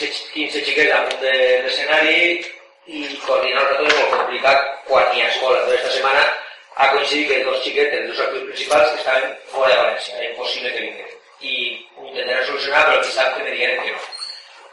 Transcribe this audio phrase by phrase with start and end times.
[0.00, 1.34] 15, 15 xiquets damunt de
[1.64, 2.18] l'escenari
[2.86, 5.60] i coordinar-ho tot és molt complicat quan hi ha escola.
[5.64, 6.24] Tota esta setmana
[6.76, 10.72] ha coincidit que dos xiquets, els dos actius principals, estaven fora de València, era impossible
[10.74, 11.12] que vinguin.
[11.44, 11.54] I
[11.96, 14.02] ho intentarem solucionar, però el dissabte me digueren que no.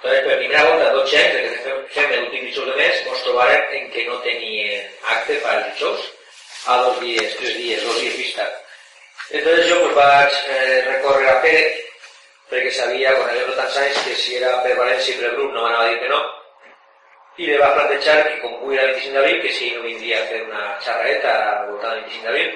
[0.02, 3.78] Entonces, per primera volta, dos anys, de que fem l'últim dijous de mes, ens trobarem
[3.78, 6.10] en que no tenien acte per al dijous
[6.66, 8.48] a dos dies, tres dies, dos dies vista.
[9.30, 11.81] Entonces jo pues, vaig eh, recórrer a perquè
[12.82, 15.88] sabia, quan havia tants anys, que si era per València i per grup no m'anava
[15.88, 16.22] a dir que no,
[17.38, 20.20] i li va plantejar que com avui era el 25 d'abril, que si no vindria
[20.20, 22.52] a fer una xerraeta al voltant del 25 d'abril.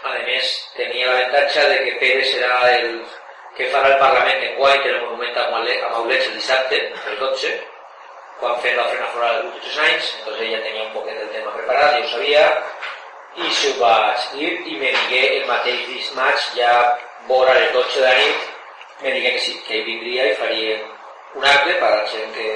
[0.00, 2.94] A més, tenia l'avantatge de que Pere serà el
[3.56, 6.80] que farà el Parlament en guany en el monument a Maulets el dissabte,
[7.10, 7.50] el 12,
[8.40, 11.98] quan fem l'ofrena floral dels últims anys, entonces ella tenia un poquet del tema preparat,
[11.98, 12.46] jo ho sabia,
[13.36, 16.72] i s'ho vaig dir, i me digué el mateix dimarts, ja
[17.28, 18.49] vora les 12 de la nit,
[19.02, 20.86] me digué que sí, que vindria i faríem
[21.34, 22.50] un acte per a la gent que,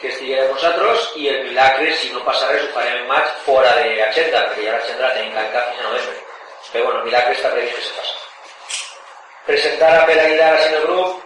[0.00, 3.74] que estiguem nosaltres i el milagre, si no passa res, ho farem en maig fora
[3.78, 6.16] d'agenda, perquè ja l'agenda la tenim tancada fins a novembre.
[6.72, 8.18] Però bueno, el milagre està previst que se faci.
[9.46, 11.22] Presentar a Pere Aguilar en el grup,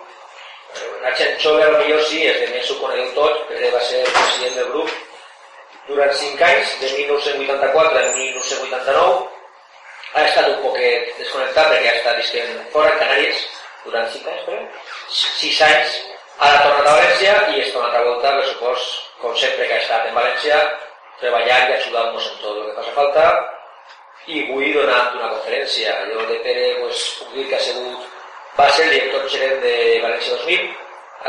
[1.03, 3.83] la gent jove a lo millor sí, és de més ho conegueu tots, Pere va
[3.89, 4.95] ser president del grup.
[5.87, 9.19] Durant 5 anys, de 1984 a 1989,
[10.17, 13.45] ha estat un poquet desconnectat perquè ha estat visquent fora, a Canàries,
[13.87, 14.61] durant 5 anys, però
[15.41, 15.99] 6 anys,
[16.39, 18.89] ha tornat a València i és una altra volta, que supos,
[19.23, 20.59] com sempre que ha estat en València,
[21.21, 23.27] treballant i ajudant-nos en tot el que faci falta,
[24.27, 25.95] i avui donant una conferència.
[26.11, 28.09] Jo de Pere pues, puc dir que ha sigut,
[28.59, 30.67] va ser el director gerent de València 2000,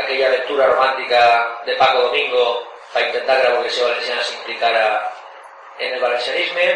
[0.02, 1.22] aquella aventura romàntica
[1.66, 2.44] de Paco Domingo
[2.94, 4.84] va intentar que la burguesia valenciana s'implicara
[5.78, 6.68] en el valencianisme,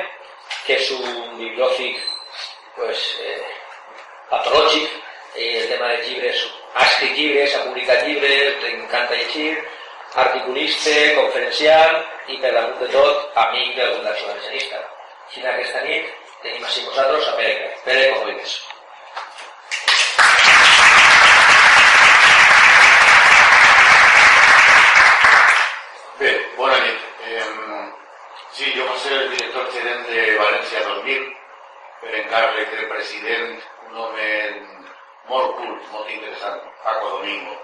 [0.66, 2.00] que és un bibliòfic
[2.76, 3.40] pues, eh,
[4.30, 5.01] patològic,
[5.36, 6.42] i el tema de llibres,
[6.74, 9.52] ha escrit llibres, ha publicat llibres, li encanta llegir,
[10.14, 14.82] articulista, conferenciant i per damunt de tot, amic del Fundació Valencianista.
[15.28, 16.10] Així aquesta nit
[16.42, 18.58] tenim així vosaltres a Pere, Pere Comoides.
[26.20, 27.08] Bé, bona nit.
[27.24, 27.48] Eh,
[28.52, 31.26] sí, jo vaig ser el director gerent de València 2000
[32.04, 34.30] per encàrrec del president, un home
[35.28, 37.56] molt cult, molt interessant, Paco Domingo.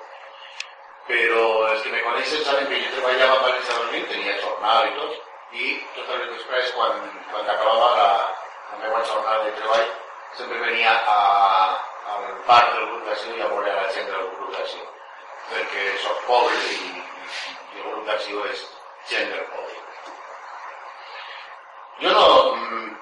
[1.08, 4.94] Però els que me coneixen saben que jo treballava a València 2000, tenia jornal i
[4.98, 5.14] tot,
[5.52, 6.98] i totes les després, quan,
[7.30, 8.10] quan acabava la,
[8.72, 9.86] la meva jornada de treball,
[10.36, 11.18] sempre venia a,
[12.14, 14.84] al parc del grup d'acció i a veure la gent del grup d'acció,
[15.52, 18.66] perquè soc pobre i, i el grup d'acció és
[19.08, 19.76] gent del poble.
[21.98, 22.26] Jo no,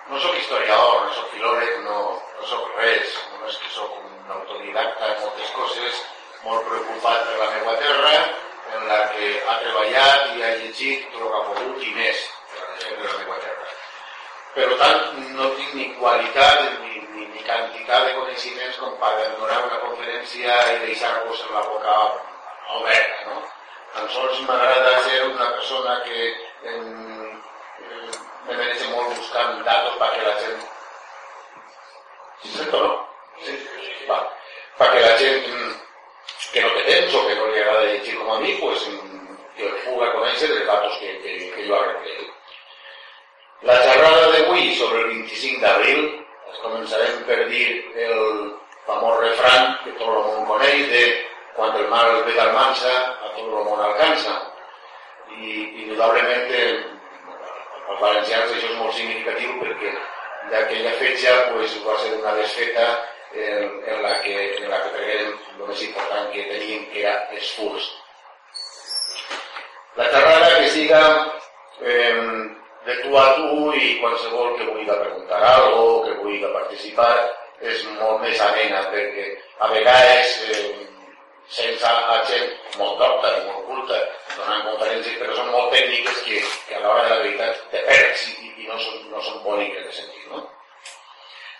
[0.08, 1.98] no sóc historiador, no sóc filòleg, no,
[2.38, 5.98] no sóc res, només que sóc un autodidacta en moltes coses,
[6.42, 8.14] molt preocupat per la meva terra,
[8.74, 12.24] en la que ha treballat i ha llegit tot el que ha pogut i més
[12.50, 13.68] per la gent de la meva terra.
[14.56, 19.62] Per tant, no tinc ni qualitat ni, ni, ni quantitat de coneixements com per donar
[19.68, 21.96] una conferència i deixar-vos la boca
[22.80, 23.40] oberta, no?
[23.94, 26.30] Tan sols m'agrada ser una persona que
[26.74, 26.94] em,
[27.94, 30.72] em, me merece molt buscant datos perquè la gent...
[32.42, 32.96] Sí, sento, no?
[33.44, 33.58] Sí,
[34.08, 34.20] va.
[34.78, 35.44] Perquè la gent
[36.52, 38.86] que no té temps o que no li agrada llegir com a mi, pues,
[39.56, 42.16] que puga conèixer els datos que, que, que jo arreglé.
[43.68, 46.02] La xerrada d'avui sobre el 25 d'abril
[46.52, 47.68] es començarem per dir
[48.06, 48.26] el
[48.86, 51.06] famós refran que tot el món coneix de
[51.56, 54.36] quan el mal ve del mansa a tot el món alcança.
[55.36, 56.52] I indudablement
[57.88, 59.92] als valencians això és molt significatiu perquè
[60.52, 62.86] d'aquella fetge pues, va ser una desfeta
[63.36, 67.14] en, en la que, en la que preguem el més important que teníem que era
[67.38, 67.88] esforç.
[69.96, 71.02] La xerrada que siga
[71.80, 72.16] eh,
[72.86, 77.14] de tu a tu i qualsevol que vulgui preguntar alguna cosa, que vulgui participar,
[77.60, 79.30] és molt més amena perquè
[79.64, 80.86] a vegades eh,
[81.48, 84.00] sense a gent molt docta i molt culta
[84.34, 88.26] donant conferències, però són molt tècniques que, que a l'hora de la veritat te perds
[88.34, 90.24] i, i no, són, no són bòniques de sentir.
[90.32, 90.42] No?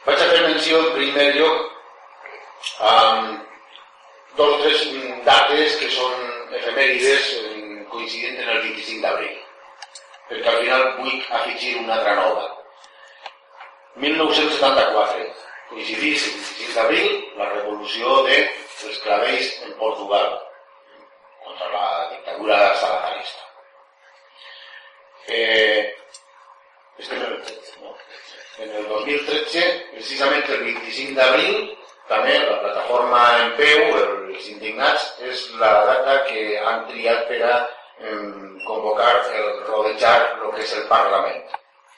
[0.06, 4.84] Vaig a fer menció en primer lloc amb dos o tres
[5.26, 7.32] dates que són efemèrides
[7.90, 9.34] coincidents en el 25 d'abril,
[10.28, 12.46] perquè al final vull afegir una altra nova.
[14.04, 15.26] 1974,
[15.72, 17.10] coincidís el 25 d'abril
[17.40, 19.02] la revolució de els
[19.66, 20.40] en Portugal
[21.44, 23.42] contra la dictadura salatarista.
[25.26, 25.96] Eh,
[26.98, 27.40] este en el,
[27.82, 27.96] no,
[28.58, 31.56] en el 2013, precisament el 25 d'abril,
[32.08, 37.56] també la plataforma en peu, els indignats, és la data que han triat per a
[38.00, 38.18] eh,
[38.66, 41.42] convocar el rodejar el que és el Parlament.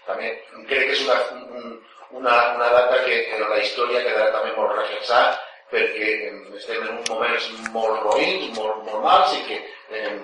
[0.09, 0.33] També
[0.71, 1.75] crec que és una, un,
[2.21, 6.13] una, una data que en la història quedarà també molt reflexat perquè
[6.57, 9.59] estem en uns moments molt roïns, molt, molt mals i que
[9.93, 10.15] eh,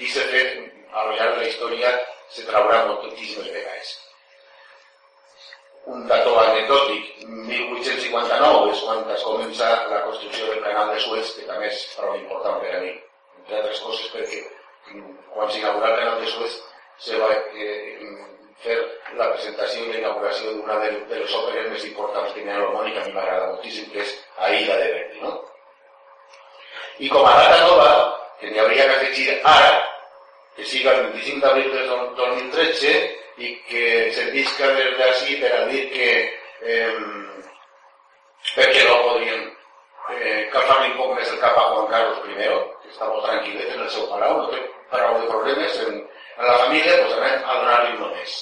[0.00, 0.56] i s'ha fet
[0.92, 1.92] a lo llarg de la història
[2.32, 3.92] se traurà moltíssimes vegades.
[5.90, 11.46] Un dato anecdòtic, 1859 és quan es comença la construcció del canal de Suez, que
[11.48, 12.92] també és prou important per a mi,
[13.40, 14.44] entre altres coses perquè
[15.32, 16.54] quan s'inaugura el canal de Suez
[17.02, 17.98] se va eh,
[18.62, 18.76] fer
[19.18, 22.60] la presentació i la inauguració d'una de, de les òperes més importants que hi ha
[22.62, 25.22] a mi m'agrada moltíssim, que és Aida de Verdi.
[25.24, 25.32] No?
[26.98, 27.88] I com a data nova,
[28.38, 29.74] que n'hi hauria que afegir ara,
[30.54, 31.90] que siga el 25 d'abril del
[32.20, 32.94] 2013
[33.38, 33.86] i que
[34.16, 36.08] servisca des d'ací per a dir que
[36.62, 36.92] eh,
[38.52, 39.42] perquè no podrien
[40.12, 42.36] eh, calfar-li un poc més el cap Juan Carlos I,
[42.82, 44.62] que està molt tranquil·let en el seu palau, no té
[44.92, 46.00] prou de problemes en,
[46.38, 48.38] en la família, doncs anem a donar-li només.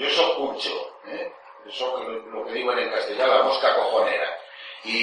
[0.00, 0.78] Jo sóc Pucho,
[1.12, 1.26] eh?
[1.72, 2.16] sóc el
[2.46, 4.30] que diuen en castellà la mosca cojonera.
[4.84, 4.98] I,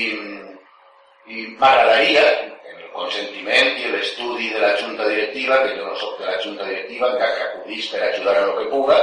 [1.28, 2.24] i m'agradaria,
[2.72, 6.40] en el consentiment i l'estudi de la junta directiva, que jo no sóc de la
[6.44, 9.00] junta directiva, que acudís per ajudar a lo que puga,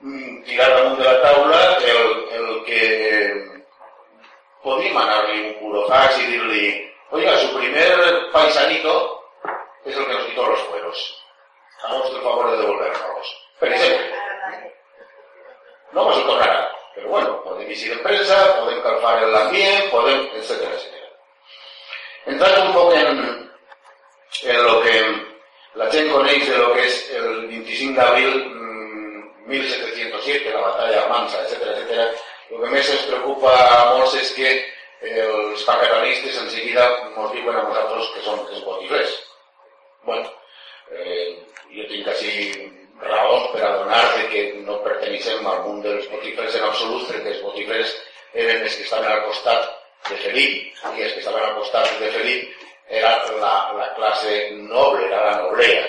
[0.00, 2.82] mm, tirar damunt de la taula el, el que
[4.64, 6.66] podríem anar-li un burofax i dir-li
[7.10, 9.22] oiga, su primer paisanito
[9.84, 11.24] es el que nos quitó los fueros.
[11.82, 13.26] Hagamos el favor de devolvernos.
[13.60, 14.10] Per exemple,
[15.92, 16.70] no nos tornarà.
[16.94, 20.93] Però bueno, podem llegir en premsa, podem calfar l'ambient, podem, etc
[22.24, 22.32] etc.
[22.32, 23.50] Entrant un poc en,
[24.42, 24.94] en lo que
[25.74, 28.38] la gent coneix de lo que és el 25 d'abril
[29.46, 32.06] 1707, la batalla de Mansa, etc etc.
[32.50, 34.54] el que més ens preocupa a molts és que
[35.04, 39.20] els pacatanistes en seguida ens diuen a nosaltres que som els botiflers.
[40.04, 40.30] bueno,
[40.92, 41.36] eh,
[41.76, 42.32] jo tinc així
[43.00, 47.96] raons per adonar-se que no perteneixem al món dels botiflers en absolut, perquè els botiflers
[48.32, 50.54] eren els que estaven al costat de Felip,
[50.94, 52.64] i els que estaven al costat de Felip
[53.00, 55.84] era la, la classe noble, era la noblea,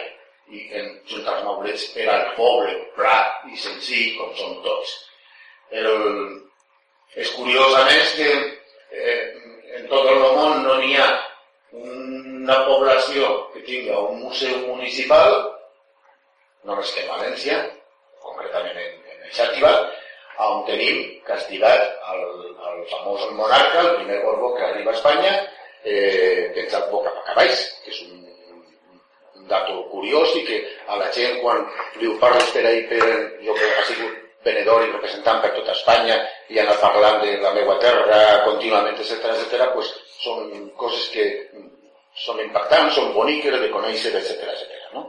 [0.53, 4.93] i en junt als maulets era el poble, plat i senzill, com són tots.
[5.75, 5.89] El,
[7.15, 8.29] és curiós, a més, que
[8.91, 9.21] eh,
[9.79, 11.09] en tot el món no n'hi ha
[11.75, 15.35] una població que tinga un museu municipal,
[16.65, 17.59] només que en València,
[18.23, 19.73] concretament en, en el Xàtiva,
[20.43, 22.23] on tenim castigat el,
[22.69, 25.33] el famós monarca, el primer Borbó que arriba a Espanya,
[25.85, 28.21] eh, pensat boca a baix, que és un,
[29.39, 31.63] un dato curiós i que a la gent quan
[32.01, 33.01] li ho parles per ahir per
[33.45, 36.17] jo que ha sigut venedor i representant per tota Espanya
[36.53, 41.25] i anat parlant de la meva terra contínuament, etc etc, pues, són coses que
[42.25, 44.83] són impactants, són boniques de conèixer, etc etc.
[44.93, 45.05] No?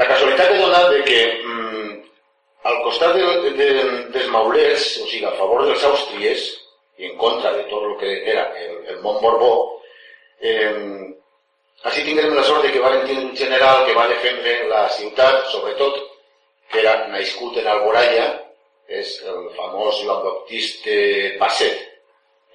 [0.00, 1.69] La casualitat de donar de que mm,
[2.62, 3.68] al costat de, de,
[4.12, 6.46] dels maulers, o sigui, a favor dels àustries,
[7.00, 9.52] i en contra de tot el que era el, el món Borbó,
[10.40, 11.08] eh,
[11.88, 15.46] així tinguem la sort de que van tenir un general que va defendre la ciutat,
[15.52, 15.96] sobretot,
[16.70, 18.26] que era nascut en Alboraya,
[18.90, 20.98] és el famós Joan Baptiste
[21.40, 21.86] Basset.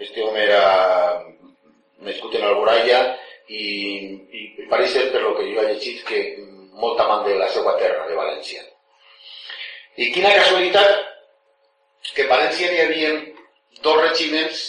[0.04, 0.62] Este home era
[2.06, 3.02] nascut en Alboraya
[3.48, 3.66] i,
[4.30, 6.22] i, i pareix per lo que jo he llegit, que
[6.78, 8.62] molt amant de la seva terra, de València.
[9.96, 11.06] I quina casualitat
[12.16, 13.12] que en València hi havia
[13.86, 14.64] dos regiments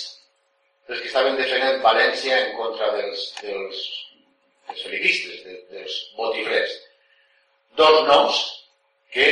[0.86, 3.80] els que estaven defendent València en contra dels, dels,
[4.68, 6.76] dels felicistes, de, dels botiflers.
[7.80, 8.38] Dos noms
[9.14, 9.26] que,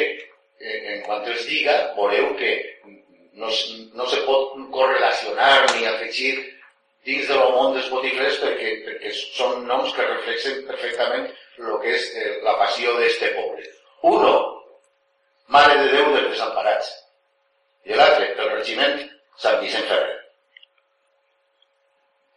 [0.59, 2.57] eh, en quant els diga, veureu que
[3.39, 3.53] no,
[3.95, 6.35] no se pot correlacionar ni afegir
[7.07, 11.31] dins del món dels botiflers perquè, perquè són noms que reflexen perfectament
[11.63, 13.71] el que és eh, la passió d'este poble.
[14.11, 14.35] Uno,
[15.53, 16.93] Mare de Déu dels desemparats.
[17.85, 19.03] I l'altre, el regiment
[19.43, 20.17] Sant Vicent Ferrer.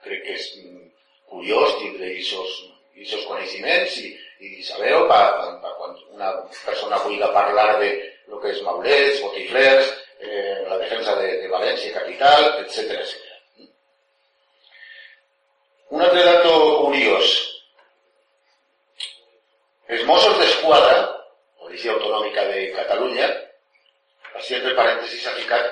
[0.04, 0.88] Crec que és mm,
[1.32, 4.12] curiós tindre aquests coneixements i,
[4.42, 6.32] i sabeu pa, pa, pa, quan una
[6.66, 7.92] persona vulgui parlar de
[8.28, 12.98] lo que és Maulets, Botiflers, eh, la defensa de, de València capital, etc.
[15.96, 17.36] Un altre dato curiós.
[19.88, 21.16] Els Mossos d'Esquadra,
[21.67, 23.25] Policia Autonòmica de Catalunya,
[24.39, 25.65] així entre parèntesis ha ficat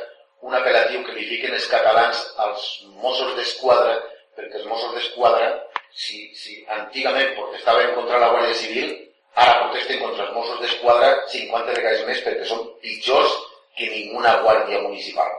[0.43, 2.65] un apel·latiu que li fiquen els catalans als
[2.99, 3.93] Mossos d'Esquadra,
[4.35, 5.53] perquè els Mossos d'Esquadra
[5.95, 8.91] si, si antigament protestaven contra la Guàrdia Civil,
[9.39, 13.39] ara protesten contra els Mossos d'Esquadra 50 vegades més perquè són pitjors
[13.79, 15.31] que ninguna guàrdia municipal.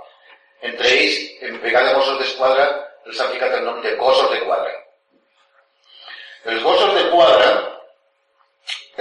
[0.65, 1.21] Entre ells,
[1.51, 2.67] en vegada de Mossos d'Esquadra,
[3.05, 4.73] els han ficat el nom de gossos de quadra.
[6.49, 7.53] Els gossos de quadra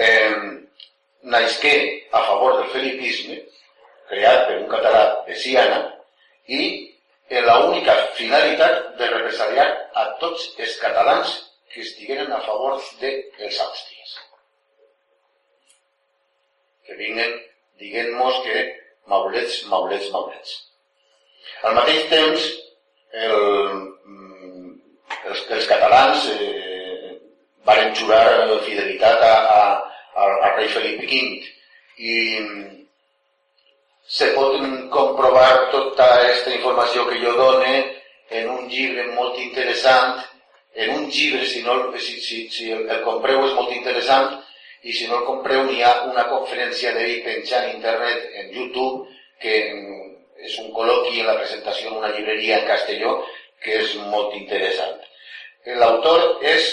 [0.04, 0.65] eh,
[1.26, 1.76] naixqué
[2.12, 3.40] a favor del felipisme,
[4.10, 5.80] creat per un català de Siana,
[6.48, 6.62] i
[7.30, 9.66] en la única finalitat de represaliar
[9.98, 11.34] a tots els catalans
[11.74, 14.14] que estigueren a favor dels àustries.
[16.86, 17.34] Que vinguen
[17.82, 18.62] diguent-nos que
[19.10, 20.54] maulets, maulets, maulets.
[21.66, 22.46] Al mateix temps,
[23.26, 23.36] el,
[24.06, 24.72] mm,
[25.32, 27.16] els, els catalans eh,
[27.66, 28.24] van jurar
[28.66, 29.60] fidelitat a, a,
[30.16, 31.22] a, a rei Felip V
[32.06, 32.16] i
[34.08, 34.58] se pot
[34.94, 37.74] comprovar tota aquesta informació que jo done
[38.30, 40.22] en un llibre molt interessant,
[40.76, 44.36] en un llibre, si, no, si, si, si el, el compreu és molt interessant,
[44.86, 49.08] i si no el compreu n'hi ha una conferència d'ell penjant en internet, en YouTube,
[49.42, 49.56] que
[50.46, 53.18] és un col·loqui en la presentació d'una llibreria en Castelló,
[53.64, 55.00] que és molt interessant.
[55.82, 56.68] L'autor és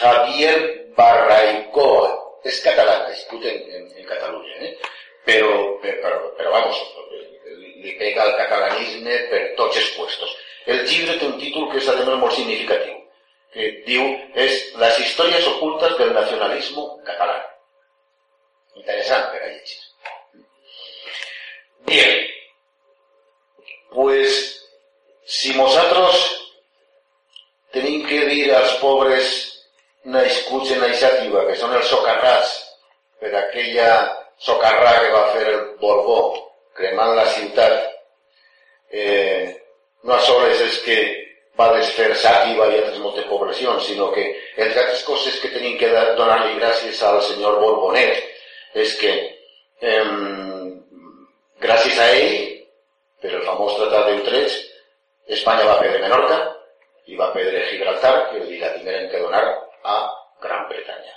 [0.00, 2.10] Javier Barraicoa,
[2.48, 4.72] és català, nascut en, en, en Catalunya, eh?
[5.24, 6.80] pero, pero, pero vamos,
[7.82, 10.34] li pega el catalanisme per tots els puestos.
[10.66, 12.98] El llibre té un títol que és además molt significatiu,
[13.54, 14.04] que diu
[14.38, 17.38] és les històries ocultes del nacionalisme català.
[18.78, 19.80] Interessant per a llegir.
[21.86, 22.20] Bien,
[23.92, 24.38] pues
[25.26, 26.22] si nosaltres
[27.74, 29.51] tenim que dir als pobres
[30.04, 32.54] nascuts en iniciativa, que són els socarrats
[33.22, 33.90] per aquella
[34.42, 36.20] socarrà que va fer el Borbó,
[36.78, 37.76] cremant la ciutat,
[38.90, 39.52] eh,
[40.02, 40.96] no a soles és que
[41.58, 44.24] va desfer Sàtiva i altres moltes poblacions, sinó que
[44.56, 48.18] entre altres coses que tenim que donar-li gràcies al senyor Borbonet
[48.74, 50.02] és que eh,
[51.62, 52.38] a ell,
[53.22, 54.70] per el famós Tratat d'Utrecht,
[55.28, 56.38] Espanya va perdre Menorca
[57.06, 59.44] i va perdre Gibraltar, que li la tingueren que donar
[59.84, 59.96] a
[60.42, 61.16] Gran Bretanya.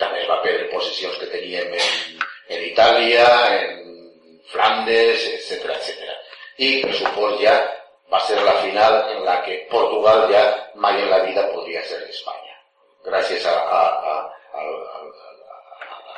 [0.00, 2.24] També es va perdre possessions que teníem en,
[2.56, 3.26] en Itàlia,
[3.58, 6.16] en Flandes, etc etc.
[6.60, 7.54] I, per supost, ja
[8.10, 10.42] va ser la final en la que Portugal ja
[10.74, 12.56] mai en la vida podria ser Espanya.
[13.06, 14.14] Gràcies a, a, a,
[14.58, 15.60] a, a,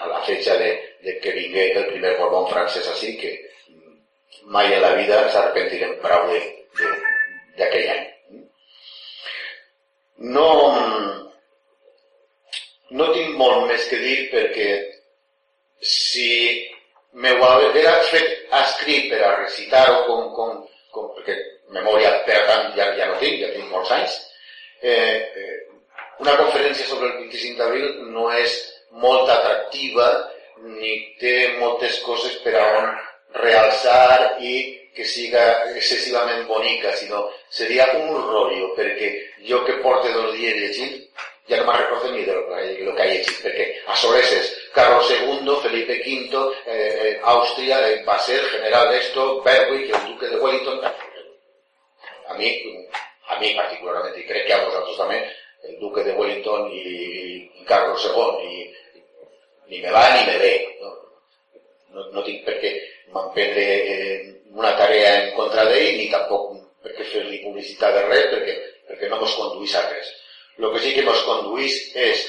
[0.02, 0.70] a la fecha de,
[1.04, 3.34] de que vingué el primer Borbón francès així, que
[4.54, 6.32] mai en la vida s'arrepentirem prou
[7.58, 8.08] d'aquell any.
[10.32, 10.48] No,
[12.98, 14.68] no tinc molt més que dir perquè
[15.92, 16.28] si
[17.12, 20.60] me ho hagués fet escrit per a recitar-ho com, com,
[20.94, 21.36] com, perquè
[21.74, 24.18] memòria per tant ja, ja no tinc, ja tinc molts anys,
[24.80, 25.56] eh, eh,
[26.24, 28.58] una conferència sobre el 25 d'abril no és
[29.02, 30.06] molt atractiva
[30.76, 32.92] ni té moltes coses per a on
[33.42, 34.54] realçar i
[34.92, 39.08] que siga excessivament bonica, sinó seria un rotllo, perquè
[39.48, 40.98] jo que porte dos dies llegint
[41.48, 45.56] ya no me recuerdo ni de lo, que hay hecho, porque a Soreses, Carlos II,
[45.62, 50.80] Felipe V, eh, eh, Austria, eh, ser general esto, Berwick, el duque de Wellington.
[52.28, 52.88] A mí,
[53.26, 55.24] a mí particularmente, y creo que a vosotros también,
[55.64, 58.72] el duque de Wellington y, Carlos II,
[59.66, 60.78] ni me va ni me ve.
[60.80, 60.90] No,
[61.90, 67.42] no, no tinc per eh, una tarea en contra d'ell, ni tampoc per què fer-li
[67.44, 68.56] publicitat de res, perquè,
[68.88, 70.10] perquè no mos conduís a res
[70.58, 72.24] el que sí que ens conduís és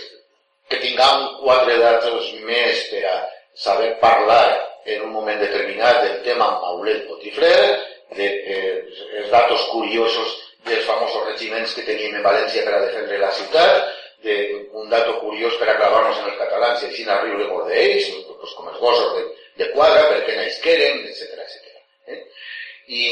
[0.72, 3.18] que tinguem quatre datos més per a
[3.66, 4.46] saber parlar
[4.86, 7.80] en un moment determinat del tema Maulet Botifler,
[8.18, 8.86] de, eh,
[9.20, 10.34] els datos curiosos
[10.68, 13.92] dels famosos regiments que teníem en València per a defendre la ciutat,
[14.24, 14.36] de,
[14.72, 18.08] un dato curiós per a clavar-nos en els catalans i així a riure molt d'ells,
[18.40, 19.26] pues, com els gossos de,
[19.60, 21.76] de quadra, per què naixqueren, etc etc.
[22.08, 22.22] Eh?
[22.88, 23.04] I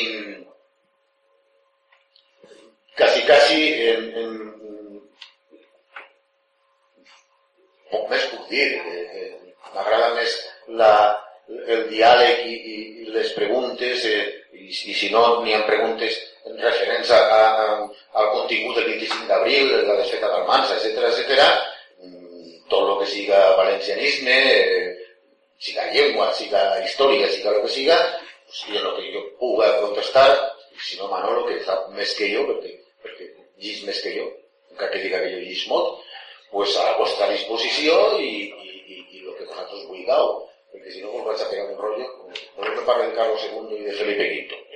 [2.95, 3.59] quasi, quasi
[3.91, 4.31] en, en
[7.91, 8.67] poc més puc dir.
[8.79, 9.29] Eh, eh,
[9.71, 10.33] M'agrada més
[10.79, 10.91] la,
[11.47, 14.25] el diàleg i, i, i les preguntes, eh,
[14.57, 16.17] i, i si no n'hi ha preguntes
[16.59, 17.67] referents a, a, a,
[18.19, 21.47] al contingut del 25 d'abril, la desfeta d'Almansa, etc etc.
[22.03, 24.91] Mm, tot el que siga valencianisme, eh,
[25.61, 27.97] siga llengua, siga història, siga el que siga,
[28.45, 30.29] pues, en el que jo pugui contestar,
[30.81, 33.27] si no Manolo, que sap més que jo, perquè, perquè
[33.61, 34.25] llis més que jo,
[34.73, 36.00] encara que diga que jo llis molt,
[36.51, 41.11] pues a vuestra disposición y, y, y, y lo que vosotros vulgado, porque si no
[41.11, 42.05] os vais a pegar un rollo,
[42.55, 44.71] por ejemplo, para el Carlos II y de Felipe V.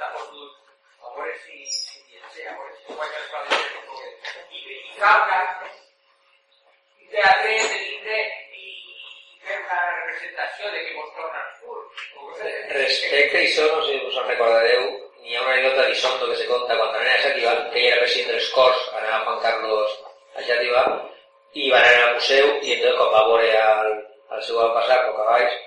[0.00, 0.52] i que està fotut,
[1.04, 1.58] a veure si,
[2.16, 2.44] a si
[2.88, 4.30] guanya els valors un poquet.
[4.48, 5.40] I, i causa,
[7.00, 7.50] i teatre
[8.06, 8.16] de
[8.56, 12.08] i, i fer una representació de que vos torna al curs.
[12.72, 14.88] Respecte a això, no sé si us en recordareu,
[15.20, 18.02] n'hi ha una anècdota d'Isondo que se conta quan anava a Xativa, que ell era
[18.06, 19.96] president dels Corts, anava Juan Carlos
[20.32, 20.84] a Xativa,
[21.60, 23.96] i van anar al museu, i entonces quan va veure al,
[24.32, 25.64] al seu avantpassat, o cavalls,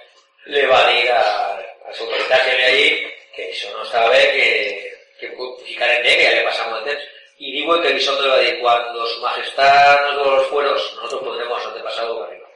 [0.53, 4.23] li va dir a, a les autoritats que havia allí que això no estava bé,
[4.35, 7.09] que, que ficar en bé, que ja li passava molt de temps.
[7.39, 10.93] Y digo que Elizondo le va a decir, cuando su majestad nos dio los fueros,
[10.95, 12.47] nosotros pondremos antepasado arriba.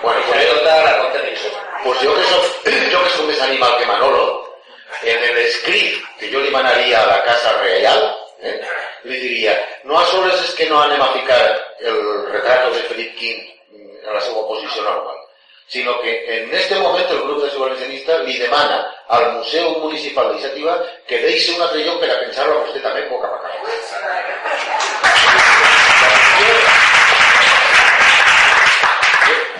[0.00, 1.58] Bueno, Esa pues, anécdota la conté Elizondo.
[1.82, 2.40] pues yo que soy,
[2.92, 4.54] yo que soy més animal que Manolo,
[5.02, 8.00] en el script que jo li manaria a la Casa Reial,
[8.40, 8.60] eh,
[9.04, 11.42] li diria, no a soles és que no anem a ficar
[11.80, 13.34] el retrato de Felip V
[13.74, 15.18] en la seva posició normal,
[15.66, 20.76] sinó que en este moment el grup de valencianista li demana al Museu Municipal d'Iniciativa
[21.06, 23.42] que deixi un altre lloc per a pensar-lo a vostè també poc a poc.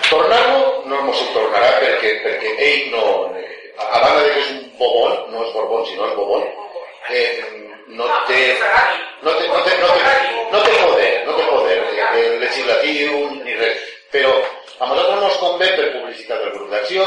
[0.09, 4.51] Tornar-lo no ens ho tornarà perquè, perquè ell no, eh, a banda de que és
[4.53, 6.45] un bobón, no és borbón, sinó és bobón,
[7.09, 7.41] eh,
[7.97, 8.41] no té,
[9.25, 10.13] no té, no té, no té,
[10.51, 13.81] no té poder, no té poder eh, legislatiu ni res.
[14.13, 14.37] Però
[14.79, 17.05] a nosaltres no ens convé per publicitat del grup d'acció,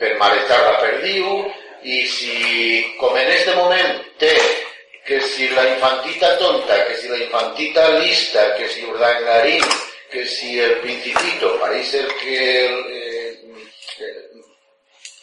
[0.00, 1.42] per malestar la perdiu,
[1.82, 2.36] i si,
[3.00, 4.34] com en este moment té
[5.04, 9.64] que si la infantita tonta, que si la infantita lista, que si Urdangarín,
[10.10, 13.40] que si el principito, parece ser que eh,
[13.98, 14.30] eh,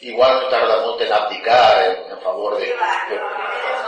[0.02, 2.66] igual no tarda molt en abdicar en, en favor de...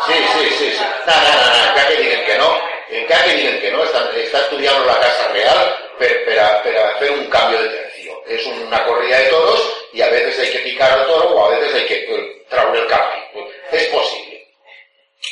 [0.07, 0.83] Sí, sí, sí, sí.
[1.05, 2.57] No, no, no, no, encara que diguen que no,
[2.89, 5.61] encara que diguen que no, està, està estudiant la Casa Real
[5.99, 7.90] per, per, a, per a fer un cambio de tercio.
[8.31, 11.49] Es una corrida de toros y a veces hay que picar al toro o a
[11.49, 13.47] veces hay que eh, traure el caballo.
[13.71, 14.47] Es posible.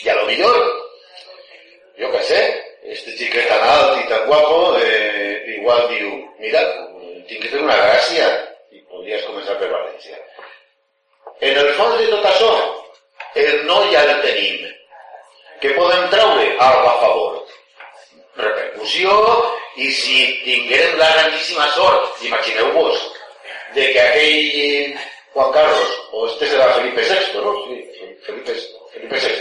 [0.04, 0.90] Y a lo mejor,
[1.98, 6.10] yo qué sé, este xiquet tan alt i tan guapo, eh, igual diu,
[6.40, 6.62] mira,
[7.28, 8.28] tinc que fer una gràcia,
[8.72, 10.18] i podries començar per València.
[11.40, 12.52] En el fons de tot això,
[13.44, 14.66] el no ja el tenim.
[15.60, 16.48] Què podem traure?
[16.66, 17.40] Algo a favor.
[18.40, 19.12] Repercussió,
[19.80, 23.00] i si tinguérem la grandíssima sort, imagineu-vos,
[23.76, 24.98] de que aquell
[25.34, 27.54] Juan Carlos, o este serà Felipe VI, no?
[27.66, 27.78] Sí,
[28.26, 28.56] Felipe,
[28.94, 29.38] Felipe VI.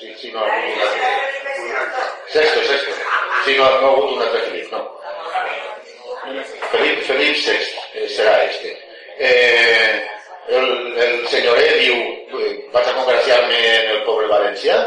[0.00, 0.44] Sí, sí, no,
[2.28, 2.90] Sexto, sexto.
[3.44, 4.82] Sí, no, no ha hagut un altre Felip, no.
[6.72, 7.56] Felip, Felip VI
[7.94, 8.74] eh, serà este.
[9.18, 10.02] Eh,
[10.48, 10.68] el,
[11.06, 11.96] el senyoret diu,
[12.42, 14.82] eh, vaig a congraciar-me en el poble valencià?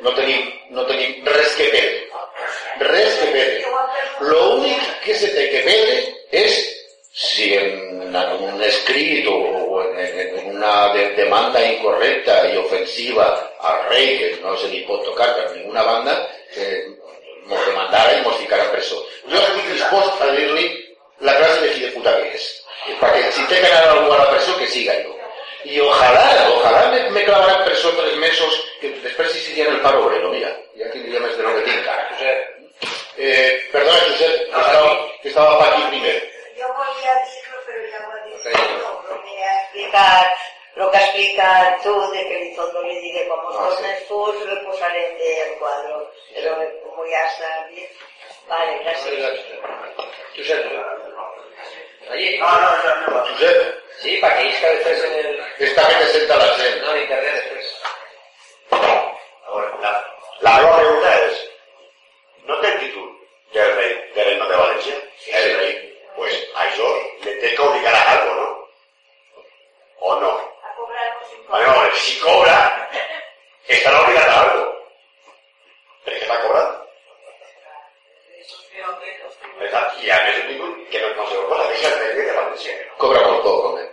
[0.00, 2.06] No tenim, no tenim res que perdre.
[2.88, 3.64] Res que perdre.
[4.30, 5.96] Lo únic que se té que perdre
[6.44, 6.60] és
[7.12, 13.26] si en, un escrit o, en, en, una de, demanda incorrecta i ofensiva
[13.60, 16.16] al rei, que no se li pot tocar per ninguna banda,
[16.56, 16.86] eh,
[17.50, 18.98] mos demandara i mos ficara a presó.
[19.28, 20.66] Jo estic dispost a dir-li
[21.26, 22.50] la clase de fill puta que és.
[23.00, 25.19] Perquè si té que anar algú a la presó, que siga jo.
[25.64, 26.24] I ojalà,
[26.56, 30.50] ojalà me, me clavaran presó tres mesos, que després si siguin el paro obrero, mira,
[30.80, 32.06] ja tindria més de lo que tinc ara.
[32.14, 32.38] Josep.
[33.20, 36.16] Eh, perdona, Josep, que estava, que estava pa aquí primer.
[36.56, 40.48] Yo volia dir-lo, però ja ho ha dit lo que ha explicat,
[40.80, 44.44] lo que ha explicat tú, de que Elizondo le dice, como Ah, tornes tú, se
[44.46, 46.10] lo posaré del cuadro.
[46.34, 47.90] Pero como ya sabes,
[48.48, 49.40] vale, gracias.
[50.36, 50.64] Josep,
[52.10, 53.26] allí, No, no, no, no.
[53.26, 55.40] Josep, sí, para que isca después en el...
[55.58, 56.82] esta que te senta la gent.
[56.82, 57.76] No, en internet después.
[59.46, 60.04] Ahora,
[60.40, 61.40] la, la pregunta és,
[62.46, 63.08] no té el títol
[63.54, 64.98] del rei de reino de València?
[65.40, 65.76] El rei.
[66.16, 66.88] Pues això
[67.24, 68.48] le té que obligar a algo, ¿no?
[70.00, 70.32] ¿O no?
[70.62, 72.58] A cobrarnos un Bueno, si cobra,
[73.68, 74.69] estarà obligat a algo.
[79.90, 80.06] Exacte.
[80.06, 82.34] I a més un títol que no, no sé cosa, que és el rei de
[82.36, 82.74] València.
[82.98, 83.84] Cobra molt poc, home.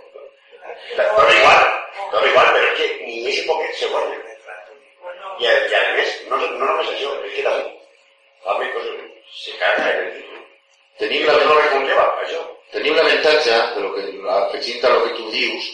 [0.98, 1.64] Però igual,
[2.12, 4.18] però igual, però és que ni és poquet se guanya.
[5.40, 7.66] I a, i a més, no, no només això, és que també
[8.44, 9.02] fa més coses,
[9.38, 10.46] se caga en el títol.
[11.02, 12.46] Tenim I la, no li conlleva, això.
[12.74, 14.06] tenim l'avantatge, de lo que,
[14.38, 15.68] afegint a lo que tu dius,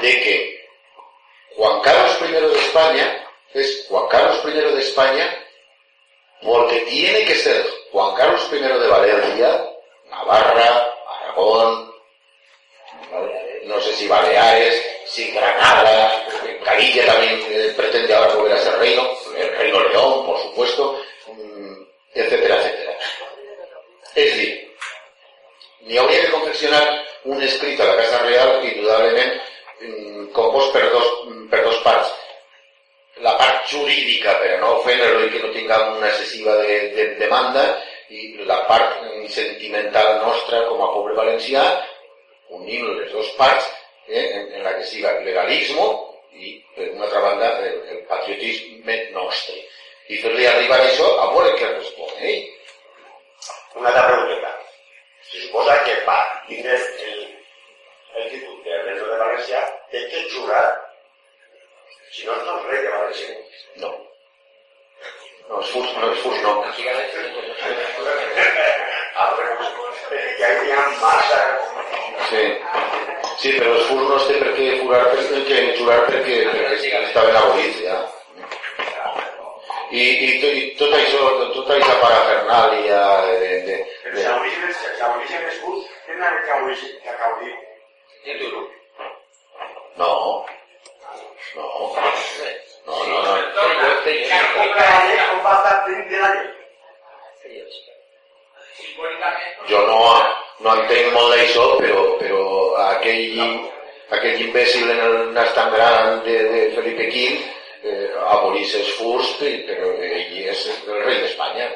[0.00, 0.34] de que
[1.56, 3.06] Juan Carlos I de España
[3.54, 5.26] es Juan Carlos I de España
[6.42, 9.68] porque tiene que ser Juan Carlos I de Valencia,
[10.10, 11.92] Navarra, Aragón,
[13.64, 16.26] no si Baleares, si Granada,
[16.64, 19.02] Calilla también eh, pretende ahora volver a ser reino,
[19.36, 21.72] el reino León, por supuesto, mm,
[22.14, 22.98] etcétera, etcétera.
[24.14, 24.52] És a dir,
[25.86, 26.82] n'hi hauria de confeccionar
[27.24, 29.36] un escrit a la Casa Real indudablement
[29.80, 31.06] mm, compost per dos,
[31.50, 32.10] per dos parts.
[33.20, 37.64] La part jurídica, per no ofendre-lo i que no tinga una excessiva de, de demanda,
[38.10, 41.64] i la part sentimental nostra com a poble valencià,
[42.56, 43.68] unint les dues parts,
[44.08, 45.84] eh, en, en la que siga el legalisme
[46.34, 49.60] i, per una altra banda, el, el patriotisme nostre.
[50.10, 52.48] I fer-li arribar això a veure què respon ell.
[53.78, 54.50] Una pregunteta.
[55.30, 57.20] Se suposa que va tindre el,
[58.18, 59.60] el títol de rei de València,
[59.92, 60.64] té que jurar,
[62.12, 63.34] si no, no és rei de València.
[63.84, 63.90] No.
[65.48, 66.52] No, els furs, no, els furs no.
[69.20, 69.72] Al revés,
[70.10, 71.40] perquè hi ha massa...
[72.30, 72.42] Sí.
[73.40, 76.90] Sí, però els furs no es té per què jurar, per, que jurar perquè, perquè
[77.08, 77.98] estaven abolits ja.
[79.90, 81.22] I, i, to- i tot això,
[81.56, 84.18] tota aquesta parafernàlia de, de, de, Però
[84.68, 86.58] és, si l'origen és curt, tenen que
[87.06, 87.54] que caudir.
[88.26, 88.68] Títol.
[89.98, 90.12] No.
[91.56, 91.66] No.
[92.86, 93.32] No, no, no.
[94.50, 95.29] Com
[96.10, 96.30] de?
[98.80, 100.00] Simbòlicament, Jo no,
[100.64, 102.42] no entenc molt d'això, però, però
[102.86, 103.40] aquell,
[104.16, 107.24] aquell imbècil en el nas tan gran de, de Felipe V
[107.82, 111.70] eh, abolís els furs, però ell és el rei d'Espanya.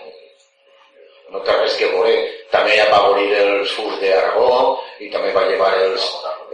[1.33, 2.15] No té res que veure.
[2.53, 6.05] També va abolir els furs d'Aragó i també va llevar els,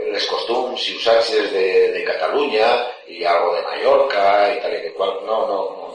[0.01, 2.70] les costums i usatges de, de Catalunya
[3.11, 5.18] i algo de Mallorca i tal i que qual.
[5.27, 5.90] No, no, no,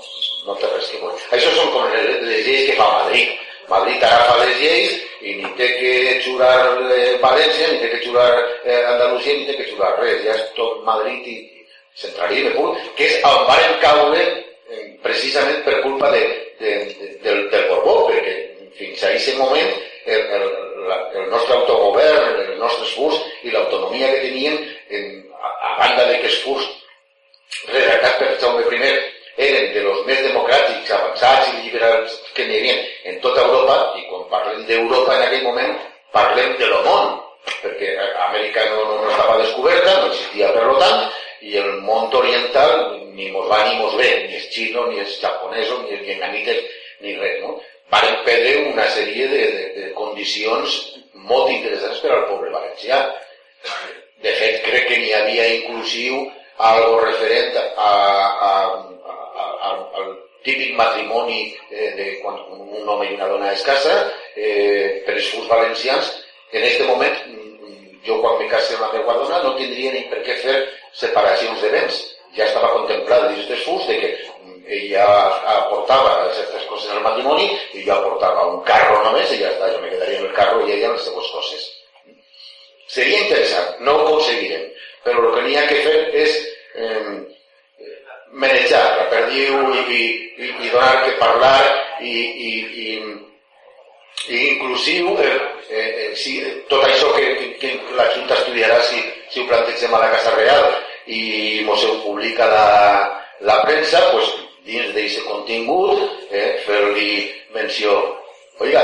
[0.46, 1.16] no té res que.
[1.38, 3.34] Això són com les, les lleis que fa Madrid.
[3.70, 6.56] Madrid agafa les lleis i ni té que jurar
[6.94, 8.30] eh, València, ni té que jurar
[8.64, 10.22] eh, Andalusia, ni té que jurar res.
[10.28, 11.38] Ja és tot Madrid i,
[11.96, 16.22] centralisme pur, que és on varen caure eh, precisament per culpa de,
[16.60, 18.36] de, de, del, del Borbó, perquè
[18.76, 19.72] fins a aquest moment
[20.06, 20.48] el, el,
[20.90, 24.60] la, el nostre autogovern, els nostres furs i l'autonomia que tenien,
[24.92, 26.68] en, a, a banda de que els furs
[27.72, 28.82] redactats per Jaume I
[29.38, 32.78] eren de los més democràtics, avançats i liberals que n'hi havia
[33.12, 35.76] en tota Europa, i quan parlem d'Europa en aquell moment,
[36.16, 37.14] parlem de lo món,
[37.62, 37.94] perquè
[38.30, 41.06] Amèrica no, no, no estava descoberta, no existia per tant,
[41.46, 45.20] i el món oriental ni mos va ni mos ve, ni els xinos, ni els
[45.22, 46.64] japonesos, ni els vietnamites,
[47.04, 47.58] ni res, no?
[47.92, 50.80] Varen perdre una sèrie de, de, de condicions
[51.28, 53.04] molt interessants per al poble valencià.
[54.26, 56.26] De fet, crec que n'hi havia inclusiu
[56.58, 57.92] algo referent a,
[58.50, 58.52] a,
[59.76, 63.96] al típic matrimoni eh, de quan un home i una dona es casa
[64.36, 66.12] eh, per els furs valencians.
[66.54, 70.06] En aquest moment, mm, jo quan me case amb la meva dona no tindria ni
[70.12, 70.58] per què fer
[70.94, 72.02] separacions de béns.
[72.38, 75.08] Ja estava contemplat dins dels furs de que mm, ella
[75.56, 79.82] aportava certes coses al matrimoni i jo aportava un carro només i ja està, jo
[79.82, 81.72] me quedaria en el carro i ella en les seues coses.
[82.96, 84.68] Seria interessant, no ho aconseguirem,
[85.04, 86.36] però el que n'hi ha que fer és
[86.78, 87.16] eh,
[88.36, 90.02] manejar la perdiu i, i,
[90.38, 91.62] i, i donar que parlar
[92.04, 92.16] i,
[92.50, 92.52] i,
[92.86, 92.88] i,
[94.28, 95.36] i inclusiu eh,
[95.70, 96.40] eh, eh, si,
[96.72, 99.00] tot això que, que, la Junta estudiarà si,
[99.32, 100.68] si ho plantegem a la Casa Real
[101.08, 102.68] i mos ho publica la,
[103.46, 104.32] la premsa, pues,
[104.66, 106.02] dins d'aquest contingut,
[106.34, 107.94] eh, fer-li menció.
[108.60, 108.82] Oiga,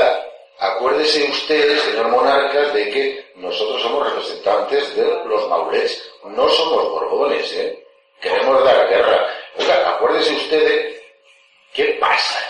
[0.62, 3.04] acuérdese usted, señor monarca, de que
[3.36, 7.82] nosotros somos representantes de los maulets, no somos borbones, ¿eh?
[8.20, 9.18] Queremos dar guerra.
[9.58, 11.02] Oiga, acuérdese usted de...
[11.74, 12.40] ¿Qué pasa?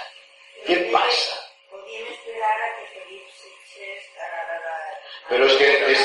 [0.67, 1.37] ¿Qué pasa?
[1.71, 3.27] Podien esperar a que Felip
[3.77, 4.41] VI estarà
[5.31, 6.01] Però és que, és,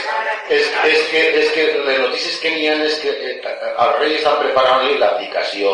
[0.49, 3.41] és, és que, és que les notícies que n'hi ha és que eh,
[3.83, 5.73] el rei està preparant-li l'abdicació,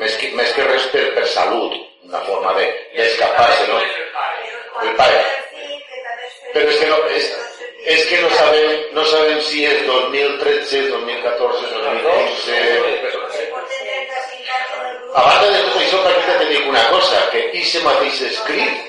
[0.00, 1.76] més que, més que res per, per salut,
[2.08, 3.78] una forma de- d'escapar-se, no?
[4.82, 5.20] El pare.
[6.56, 7.28] Però és que no, és,
[7.94, 13.61] és que no sabem, no sabem si és 2013, 2014, 2015...
[15.12, 18.88] A banda de tot això, perquè te dic una cosa, que aquest mateix escrit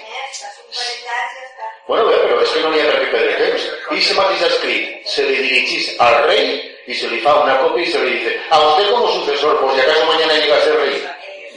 [1.87, 3.65] Bueno, bé, però és que no n'hi ha per què perdre temps.
[3.91, 6.53] I ese mateix escrit se li dirigís al rey
[6.87, 9.75] y se le fa una copia y se le dice, a usted como sucesor, por
[9.75, 11.03] si acaso mañana llega a ser rey.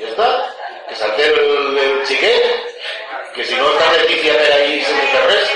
[0.01, 0.55] Ya está.
[0.89, 2.43] Que salte el, el chiquet,
[3.35, 5.51] que si no está Leticia per ahí se me res.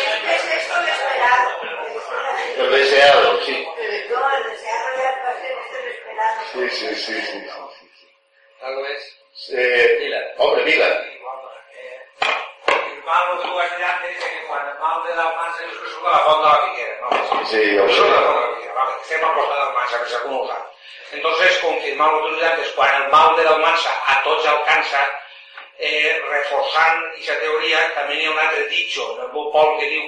[2.59, 3.67] El deseado, sí.
[6.53, 7.23] Sí, sí, sí, sí.
[7.23, 7.70] sí,
[8.61, 9.17] tal vez.
[9.53, 10.25] Eh, Milan.
[10.37, 11.11] Hombre, Milan.
[12.69, 15.15] Que quan el de
[16.13, 17.47] a font?
[17.49, 17.95] Sí, jo sé.
[17.97, 20.67] Surt a la al que s'ha convocat.
[21.13, 21.59] Entonces,
[22.77, 23.57] quan el mal de la
[24.07, 25.01] a tots alcança,
[25.79, 30.05] eh, reforçant aquesta teoria, també hi un altre ditxo, el meu que diu,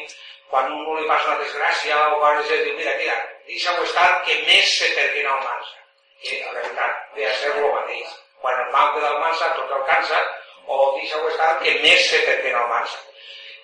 [0.50, 4.22] quan un no li passa una desgràcia o quan es diu, mira, mira, deixa-ho estar
[4.26, 5.78] que més se perguin al Mansa.
[6.22, 8.21] Que, la veritat, de a ser el.
[8.42, 10.20] Quan el mal de l'almansa tot alcança,
[10.66, 13.00] o deixa-ho estar que més se perquena el mansa.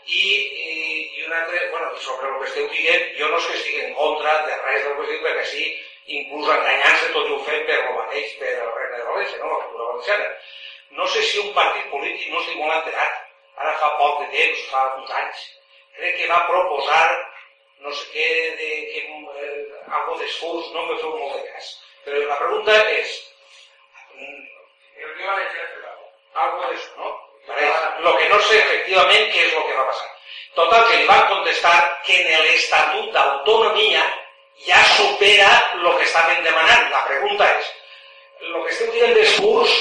[0.09, 0.25] I,
[0.65, 0.75] i,
[1.19, 3.95] i un altre, bueno, sobre el que esteu dient, jo no és que estigui en
[3.99, 5.67] contra de res del que estic, perquè sí,
[6.19, 9.51] inclús enganyant-se tot ho fem per el mateix, per el regne de València, no?
[9.53, 10.29] la cultura valenciana.
[10.99, 13.25] No sé si un partit polític, no estic molt enterat,
[13.61, 15.45] ara fa poc de temps, fa uns anys,
[15.99, 17.05] crec que va proposar
[17.85, 19.03] no sé què, de, que,
[19.43, 21.69] eh, algo d'esforç, no me feu molt de cas.
[22.07, 23.13] Però la pregunta és,
[26.35, 27.29] algo de eso, ¿no?
[28.01, 30.09] Lo que no sé efectivament què és el que va passar.
[30.55, 34.05] Total, que li van contestar que en l'Estatut d'Autonomia
[34.67, 36.91] ja supera el que estaven demanant.
[36.93, 37.71] La pregunta és,
[38.43, 39.75] el que esteu dient d'esforç,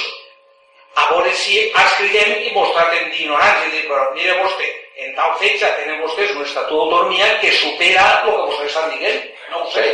[0.97, 4.69] a veure si els cridem i mos traten d'ignorants i dir, però mire vostè,
[5.05, 9.27] en tal fecha tenen vostès un estatut d'autonomia que supera el que vostès estan dient.
[9.51, 9.89] No ho sé.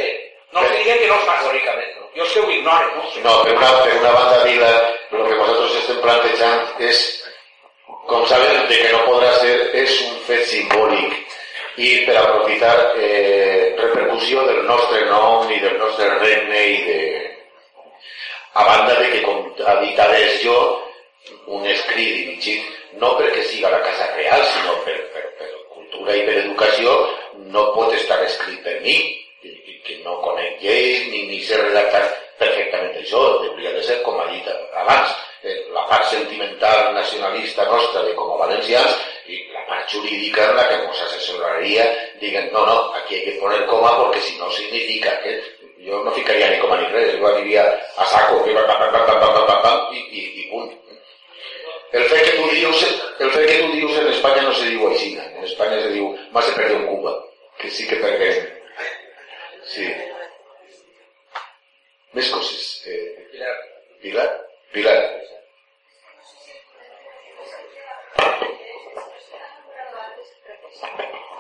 [0.54, 1.94] No us diguen que no es.
[2.14, 3.22] Jo és que ho ignore, no ho sé.
[3.26, 4.72] No, per una, per una banda, Vila,
[5.12, 7.00] lo que nosotros estem plantejant és,
[8.06, 11.18] com sabem de que no podrà ser, és un fet simbòlic
[11.82, 13.74] i per aprofitar eh,
[14.46, 17.00] del nostre nom i del nostre regne i de...
[18.54, 19.74] A banda de que, com ha
[21.48, 25.00] un escrit dirigit no perquè siga la Casa Real, sinó per,
[25.74, 26.94] cultura i per educació,
[27.50, 29.00] no pot estar escrit per mi,
[29.44, 32.04] que, que no conec lleis ni, ni sé redactar
[32.40, 34.48] perfectament això, hauria de ser, com ha dit
[34.82, 38.96] abans, eh, la part sentimental nacionalista nostra de com a valencians
[39.28, 41.88] i la part jurídica en la que ens assessoraria
[42.22, 45.42] diguen, no, no, aquí hay que poner coma porque si no significa que
[45.84, 49.46] jo no ficaria ni coma ni res, jo aniria a saco, pam, pam, pam, pam,
[49.48, 50.72] pam, pam, i, i, i punt.
[51.94, 52.80] El fet que tu dius,
[53.20, 55.12] el fet que tu dius en Espanya no se diu així.
[55.20, 57.14] En Espanya se diu más se perdió en Cuba.
[57.60, 58.63] Que sí que perdem.
[59.66, 59.88] Sí.
[62.14, 62.64] Més coses.
[62.88, 63.54] Eh, Pilar.
[64.02, 64.30] Pilar?
[64.74, 65.00] Pilar.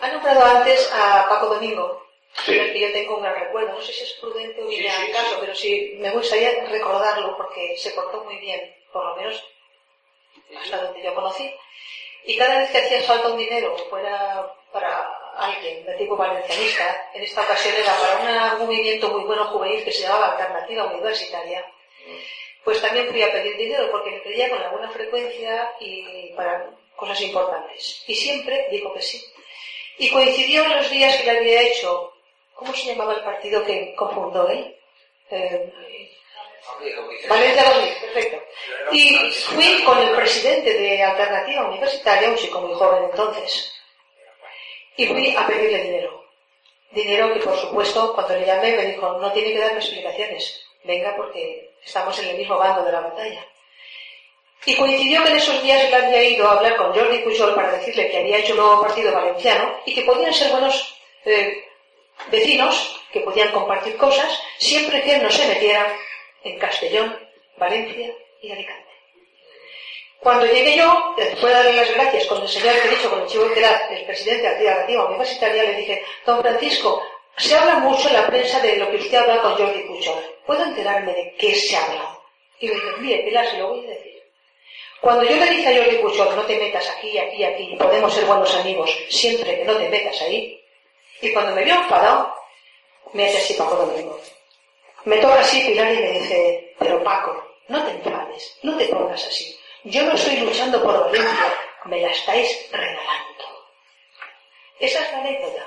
[0.02, 2.02] Ha nombrado antes a Paco Domingo,
[2.46, 2.54] Sí.
[2.54, 3.74] que yo tengo un gran recuerdo.
[3.74, 7.38] No sé si es prudente o viene Sí, sí, caso, pero sí me gustaría recordarlo
[7.38, 9.44] porque se portó muy bien, por lo menos
[10.60, 11.54] hasta donde yo conocí.
[12.26, 17.24] Y cada vez que hacía falta un dinero, fuera para alguien de tipo valencianista, en
[17.24, 21.66] esta ocasión era para un movimiento muy bueno juvenil que se llamaba Alternativa Universitaria,
[22.64, 27.22] pues también fui a pedir dinero porque le pedía con alguna frecuencia y para cosas
[27.22, 28.04] importantes.
[28.08, 29.24] Y siempre dijo que sí.
[29.98, 32.14] Y coincidió en los días que le había hecho,
[32.54, 34.76] ¿cómo se llamaba el partido que confundó él?
[35.30, 35.72] Eh,
[37.28, 38.44] Valencia 2000, perfecto.
[38.92, 43.74] Y fui con el presidente de Alternativa Universitaria, un chico muy joven entonces,
[44.98, 46.24] y fui a pedirle dinero.
[46.92, 51.16] Dinero que, por supuesto, cuando le llamé me dijo, no tiene que darme explicaciones, venga
[51.16, 53.46] porque estamos en el mismo bando de la batalla.
[54.66, 57.78] Y coincidió que en esos días él había ido a hablar con Jordi Pujol para
[57.78, 61.66] decirle que había hecho un nuevo partido valenciano y que podían ser buenos eh,
[62.32, 65.98] vecinos, que podían compartir cosas, siempre que él no se metiera
[66.44, 67.20] en Castellón,
[67.58, 68.93] Valencia y Alicante.
[70.24, 73.22] Cuando llegué yo, después de darle las gracias con el señor que he dicho, con
[73.22, 77.04] el chivo era el presidente de la Alternativa Universitaria, le dije, don Francisco,
[77.36, 80.24] se habla mucho en la prensa de lo que usted habla con Jordi Pujol.
[80.46, 82.24] ¿Puedo enterarme de qué se ha hablado?
[82.58, 84.24] Y le dije, mire, Pilar, se lo voy a decir.
[85.02, 88.24] Cuando yo le dije a Jordi Pujol, no te metas aquí, aquí, aquí, podemos ser
[88.24, 90.58] buenos amigos, siempre que no te metas ahí,
[91.22, 92.34] y cuando me vio enfadado,
[93.12, 94.18] me hace así Paco Domingo.
[95.04, 99.28] Me toca así Pilar y me dice, pero Paco, no te enfades, no te pongas
[99.28, 99.54] así.
[99.86, 101.54] Yo no estoy luchando por Valencia,
[101.86, 103.44] me la estáis regalando.
[104.80, 105.66] Esa es la anécdota,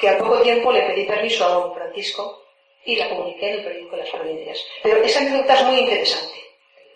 [0.00, 2.44] que al poco tiempo le pedí permiso a don Francisco
[2.84, 4.64] y la publiqué en el periódico de las provincias.
[4.84, 6.40] Pero esa anécdota es muy interesante,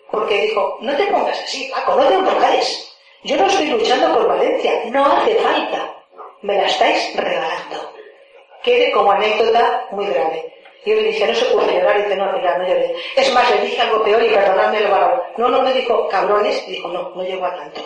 [0.09, 2.97] porque dijo, no te pongas así, Paco, no te enfades.
[3.23, 6.05] Yo no estoy luchando por Valencia, no hace falta,
[6.41, 7.93] me la estáis regalando.
[8.63, 10.53] Quede como anécdota muy grave.
[10.85, 12.95] Y yo le dije, no se puede llorar, y dice, no, Pilar, no lloré.
[13.15, 15.21] Es más, le dije algo peor y perdonadme lo varón.
[15.37, 17.81] No, no me dijo cabrones, y dijo, no, no llego a tanto.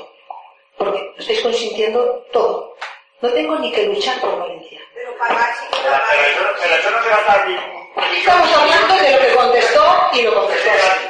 [0.77, 2.75] Porque estáis consintiendo todo.
[3.21, 4.79] No tengo ni que luchar por Valencia.
[4.93, 5.95] Pero pagar sí que Pero,
[6.37, 7.59] pero pero eso no se va a estar bien.
[7.95, 9.83] Aquí estamos hablando de lo que contestó
[10.13, 11.05] y lo contestó así.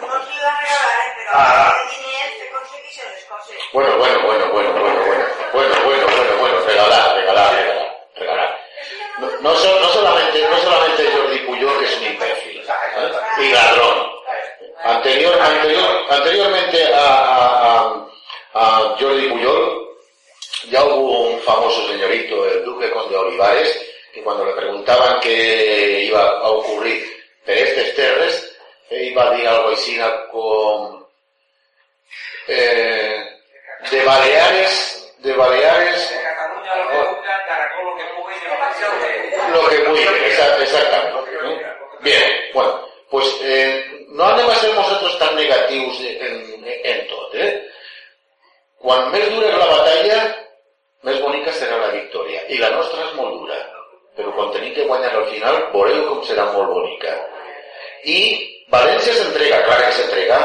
[0.00, 1.74] No se iba a regalar, eh, pero Ah.
[2.38, 3.02] se consigue y se.
[3.72, 8.58] Bueno, bueno, bueno, bueno, bueno, bueno, bueno, bueno, bueno, bueno, regalar, regalar, regalar, regalar.
[9.18, 12.62] No, no, no, so- no solamente, no solamente Jordi Puyol, que es un imbécil
[13.40, 14.10] y ladrón.
[14.84, 18.06] Anterior, anterior, anteriormente a,
[18.98, 19.88] Jordi Puyol,
[20.70, 23.80] ya hubo un famoso señorito, el duque conde Olivares,
[24.12, 27.04] que cuando le preguntaban qué iba a ocurrir
[27.44, 28.56] per estes terres,
[28.90, 29.98] eh, iba a decir algo así
[30.30, 31.06] con
[32.48, 33.24] eh,
[33.90, 38.04] de Baleares, de Baleares De Cataluña lo que buscan, Caracol lo que
[39.52, 41.32] lo que exactamente.
[41.42, 42.00] ¿no?
[42.00, 47.50] Bien, bueno, pues eh, no anem a ser nosaltres tan negatius en, en tot, eh?
[48.82, 50.18] Quan més dura és la batalla,
[51.06, 52.42] més bonica serà la victòria.
[52.50, 53.58] I la nostra és molt dura,
[54.18, 57.14] però quan tenim que guanyar al final, veureu com serà molt bonica.
[58.10, 58.18] I
[58.72, 60.40] València s'entrega, clar que s'entrega.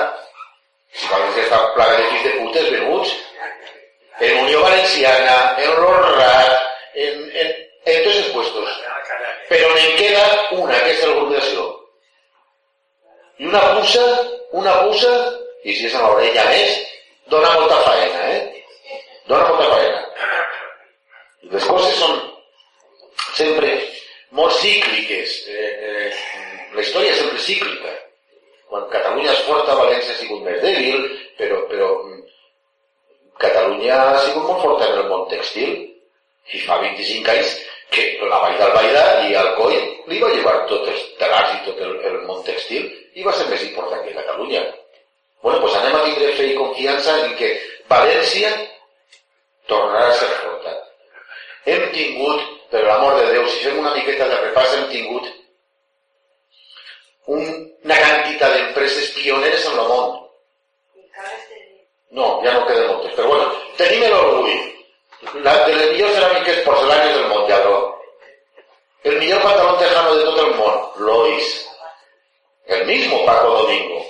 [0.93, 3.15] Si València està plaga de fills de putes venuts,
[4.19, 6.53] en Unió Valenciana, en l'Horrat,
[6.95, 7.51] en, en,
[7.85, 8.77] en tots els puestos.
[9.47, 10.23] Però n'en queda
[10.57, 11.67] una, que el grup d'acció.
[13.37, 14.05] I una puça,
[14.57, 15.11] una puça,
[15.63, 16.79] i si és a l'orella més,
[17.31, 18.63] dona molta faena, eh?
[19.29, 20.01] Dona molta faena.
[21.53, 22.17] Les coses són
[23.37, 23.77] sempre
[24.35, 25.37] molt cícliques.
[25.47, 26.09] Eh, eh,
[26.75, 27.93] la història és sempre cíclica.
[28.67, 31.05] Quan Catalunya és forta, València ha sigut més dèbil,
[31.39, 32.23] però, però mm,
[33.41, 35.73] Catalunya ha sigut molt forta en el món textil
[36.53, 37.53] i fa 25 anys
[37.93, 39.77] que la Vall d'Albaida i Alcoi
[40.11, 43.47] li va llevar tots els telars i tot el, el món textil i va ser
[43.51, 44.63] més important que Catalunya.
[45.43, 47.51] Bueno, pues anem a tindre fe i confiança en que
[47.89, 48.49] València
[49.69, 50.73] tornarà a ser forta.
[51.67, 55.27] Hem tingut, per l'amor de Déu, si fem una miqueta de repàs, hem tingut
[57.27, 60.26] un- una quantitat d'empreses pioneres en el món.
[62.11, 64.55] No, ja no queden moltes, però bueno, tenim l'orgull.
[65.43, 67.37] La, de les millors ceràmiques del món.
[69.07, 71.69] El millor pantalón tejano de tot el Lois.
[72.65, 74.05] El mismo Paco Domingo.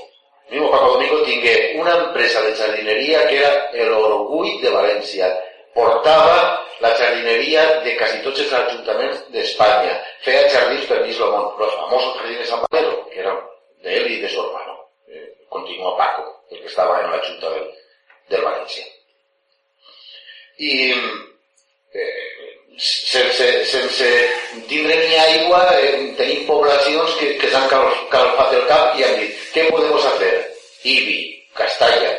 [0.47, 5.29] El mismo Paco Domingo tingué una empresa de jardinería que era el orgull de València.
[5.75, 9.99] Portava la jardineria de quasi tots els ajuntaments d'Espanya.
[10.25, 11.19] Feia jardins per mig.
[11.19, 13.37] Los famosos jardines San Valero, que eran
[13.83, 14.89] de él y de su hermano.
[15.07, 15.35] Eh,
[15.97, 17.69] Paco, el que estava en la junta del,
[18.31, 18.85] del València.
[20.57, 20.73] I
[21.93, 22.27] eh,
[22.77, 24.11] sense, sense
[24.67, 29.19] tindre ni aigua eh, tenim poblacions que, que s'han cal, calfat el cap i han
[29.21, 30.33] dit què podem fer?
[30.87, 31.19] Ibi,
[31.57, 32.13] Castalla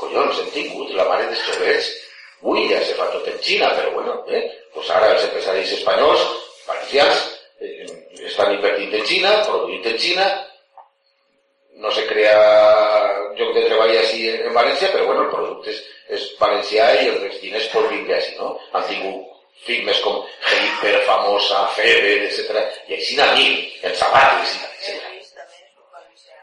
[0.00, 1.90] collons, hem tingut la mare dels xovets
[2.40, 4.46] ui, ja se fa tot en Xina però bueno, eh?
[4.74, 6.22] pues ara els empresaris espanyols
[6.68, 7.26] valencians
[7.60, 7.84] eh,
[8.30, 10.28] estan invertint en Xina produint en Xina
[11.76, 12.36] no se crea
[13.38, 15.82] lloc de treball així en València, però bueno, el producte és,
[16.16, 18.52] és valencià i els diners pot vindre així, no?
[18.72, 19.30] Han tingut
[19.64, 22.64] firmes com Hyper, famosa, Febe, etc.
[22.88, 23.56] I així n'ha mil,
[23.86, 24.96] en sabates, etc.
[25.12, 26.38] Ells també és un valencià.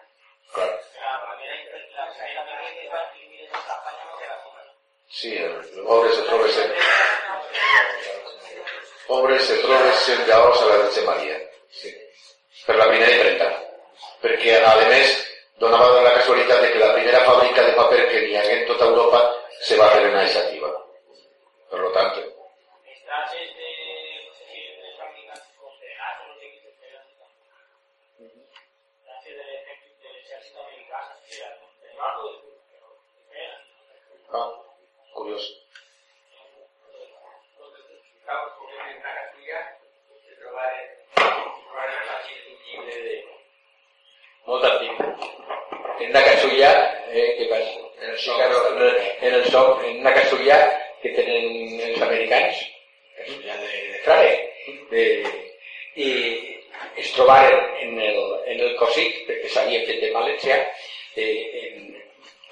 [0.56, 0.70] Clar.
[1.04, 4.66] La manera en què la feina que va imprimir en Espanya no queda com
[5.20, 6.76] Sí, el pobre se troba sent...
[9.08, 11.40] Pobre se troba sent llaors a la Verge Maria.
[11.72, 11.94] Sí.
[12.66, 13.67] Per la primera imprenta.
[14.22, 15.12] Perquè, a més,
[15.62, 18.88] donava la casualitat de que la primera fàbrica de paper que n'hi hagué en tota
[18.90, 19.22] Europa
[19.68, 20.72] se va fer en Aisativa.
[21.72, 23.72] Per lo tant, Els trajes de,
[24.26, 27.04] no sé si de fabricants com de gas o no sé què se feien.
[29.06, 32.38] Trajes de l'ejércit de l'exèrcit americà se feien de barco de
[32.74, 33.58] però se feien.
[34.42, 34.50] ah,
[35.14, 35.46] curiós.
[38.18, 39.60] Estamos comiendo en una casulla,
[40.28, 43.38] se trobaron, trobaron la un llibre de...
[44.48, 45.00] molt antic.
[46.00, 46.72] En una casulla,
[47.12, 47.68] eh, que vas,
[48.02, 50.58] en el, soc, en el, en el soc, en una casulla
[51.02, 52.62] que tenen els americans,
[53.18, 54.32] casulla de, de frare,
[54.92, 55.04] de,
[55.96, 56.10] i
[57.02, 58.20] es trobaren en el,
[58.54, 59.26] en el cossit,
[59.88, 60.62] fet de València,
[61.16, 61.34] eh,
[61.64, 61.92] en,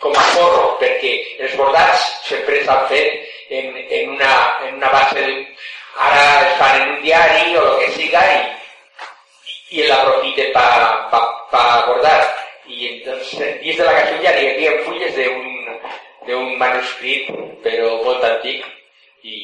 [0.02, 1.16] com a forro, perquè
[1.46, 4.34] els bordats sempre s'han fet en, en, una,
[4.68, 5.40] en una base, de,
[6.10, 8.56] ara es fan en un diari o el que siga, i
[9.70, 12.36] y él aprofite para pa, pa bordar.
[12.68, 15.82] Y entonces, dins de la casulla hi havia fulles de un,
[16.26, 17.30] de un manuscrit,
[17.62, 18.64] però molt antic,
[19.22, 19.36] i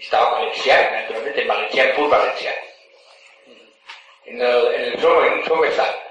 [0.00, 2.56] estava valencià, naturalment, en valencià, en pur valencià.
[4.26, 6.02] En el, en el seu, en un seu estat.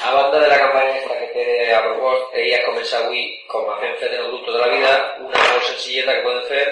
[0.00, 3.76] A banda de la campanya esta que té a propost, ella comença avui, com a
[3.82, 4.92] fem fet en el grup tota la vida,
[5.26, 6.66] una molt senzilleta que podem fer,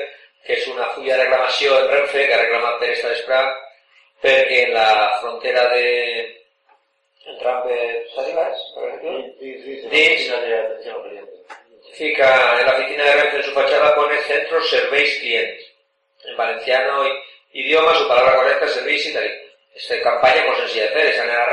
[0.47, 3.43] que és una fulla de reclamació en Renfe, que ha reclamat per esta desprà,
[4.23, 5.87] perquè en la frontera de...
[7.29, 7.79] El tram de
[8.15, 10.23] Sàsigas, per exemple, dins,
[11.99, 12.29] fica
[12.61, 15.67] en la oficina de Renfe en su fachada pone centro serveis clientes.
[16.25, 17.11] En valenciano y,
[17.65, 19.43] idioma, su palabra correcta, servicio y tal.
[19.75, 21.51] Esta campaña muy sencilla de fer, és anar a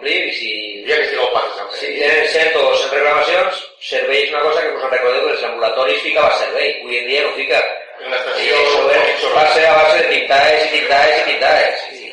[0.00, 0.50] Renfe, omplir i si...
[0.88, 4.62] Ja que estigueu passes amb Si tenen 100 o 100 reclamacions, servei és una cosa
[4.62, 7.60] que us recordeu que els ambulatoris ficava servei, avui en dia no fica.
[8.00, 8.56] En I estació...
[8.96, 11.84] això va ser a base de tintaes i tintaes i tintaes.
[11.90, 12.08] I,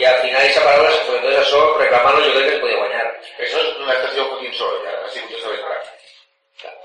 [0.00, 3.06] i al final aquesta paraula, sobretot això, reclamant-lo jo crec que es podia guanyar.
[3.38, 5.80] Això és una estació Joaquín Sorolla, ha sigut això vesprà.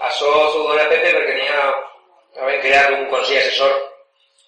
[0.07, 1.67] Això s'ho dona Pepe perquè n'hi ha,
[2.39, 3.77] havent creat un consell assessor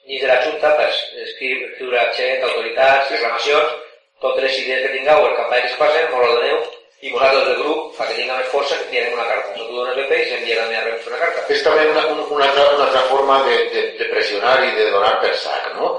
[0.08, 0.90] dins de la Junta per
[1.28, 3.78] escriure, gent, autoritats, reclamacions,
[4.22, 6.60] totes les idees que tingueu, el campanya que es passen, mos lo doneu,
[7.02, 9.54] i vosaltres del grup, perquè tinga més força, que enviarem una carta.
[9.56, 11.46] T'ho dona Pepe i s'envia també a Renfe una carta.
[11.56, 14.90] És també una, un- una, altra, una altra forma de, de, de pressionar i de
[14.92, 15.94] donar per sac, no?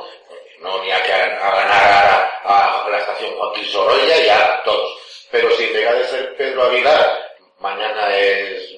[0.61, 4.99] No n'hi ha que a- ganar ara a la estación Joaquín Sorolla y a todos.
[5.31, 8.69] Pero si en vez de ser Pedro Aguilar, mañana es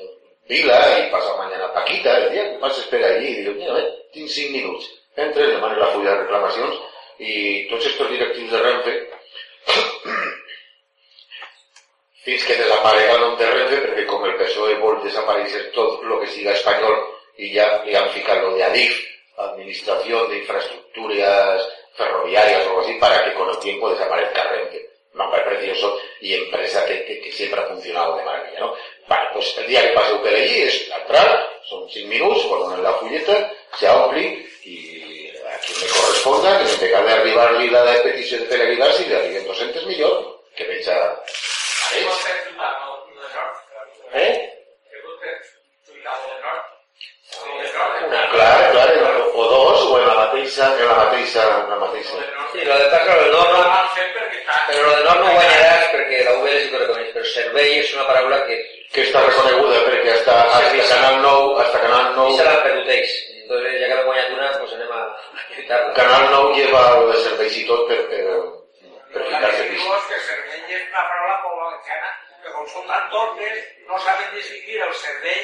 [0.47, 3.87] Vila y pasa mañana Paquita, el día que más espera allí, y digo, mira, ven,
[4.13, 4.87] tinc 5 minuts.
[5.17, 6.79] Entres, demanes la fulla de reclamacions
[7.19, 8.95] i tots estos directius de Renfe
[12.23, 16.31] fins que desaparega nom de Renfe, perquè com el PSOE vol desaparèixer tot el que
[16.31, 16.97] siga espanyol
[17.43, 17.95] i ja li
[18.41, 18.95] lo de ADIF,
[19.39, 24.89] Administración de Infraestructuras Ferroviarias o algo así, para que con el tiempo desaparezca Renfe.
[25.15, 28.75] Nombre precioso y empresa que, que, que siempre ha funcionado de maravilla, ¿no?
[29.07, 31.27] Vale, pues el día que pase allí és entrar,
[31.69, 33.37] són 5 minuts, ponen la fulleta,
[33.77, 34.25] se ompli
[34.65, 34.92] i a
[35.67, 39.15] qui me corresponda, que en vez d'arribar-li la de petició de Pere Aguilar, si li
[39.15, 40.19] arriben 200 millor,
[40.57, 40.99] que veig a...
[44.15, 44.33] Eh?
[48.03, 48.27] Una.
[48.33, 48.91] Clar, clar,
[49.35, 52.21] o, dos, o en la mateixa, en la mateixa, en la mateixa.
[52.53, 53.63] Sí, lo de passa, el nom, no,
[54.69, 57.95] però lo de nom no guanyaràs perquè la UBL sí que reconeix, però servei és
[57.97, 58.61] una paraula que
[58.93, 62.91] Que està reconeguda perquè hasta, hasta Canal 9, hasta Canal i 9, se l'han perdut
[62.93, 63.15] ells.
[63.39, 64.99] Entonces, ja que l'hem guanyat una, pues anem a.
[65.97, 68.23] Canal 9 lleva lo de serveis i tot per, per,
[69.13, 69.89] per ficar servici.
[70.09, 72.13] que servei és una paraula molt valenciana,
[72.45, 75.43] que com són tan torpes, no saben distingir el servei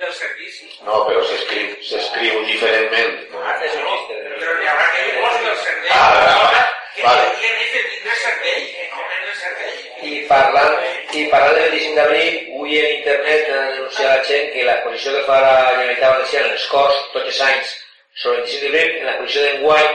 [0.00, 0.70] del servici.
[0.86, 3.18] No, però s'escriu, s'escriu diferentment.
[3.66, 4.16] És un xiste.
[4.40, 5.92] Però n'hi haurà que dir del servei.
[5.98, 7.28] Ah, vale, que vale.
[7.34, 9.76] tenien ells de tindre servei, que no tenen servei.
[10.08, 14.66] I parlant, i parlant del 25 d'abril, avui en internet ha denunciat la gent que
[14.70, 17.76] l'exposició que fa la Generalitat Valenciana en els Corts, tots els anys,
[18.22, 19.90] sobre el 25 d'abril, en l'exposició d'enguany,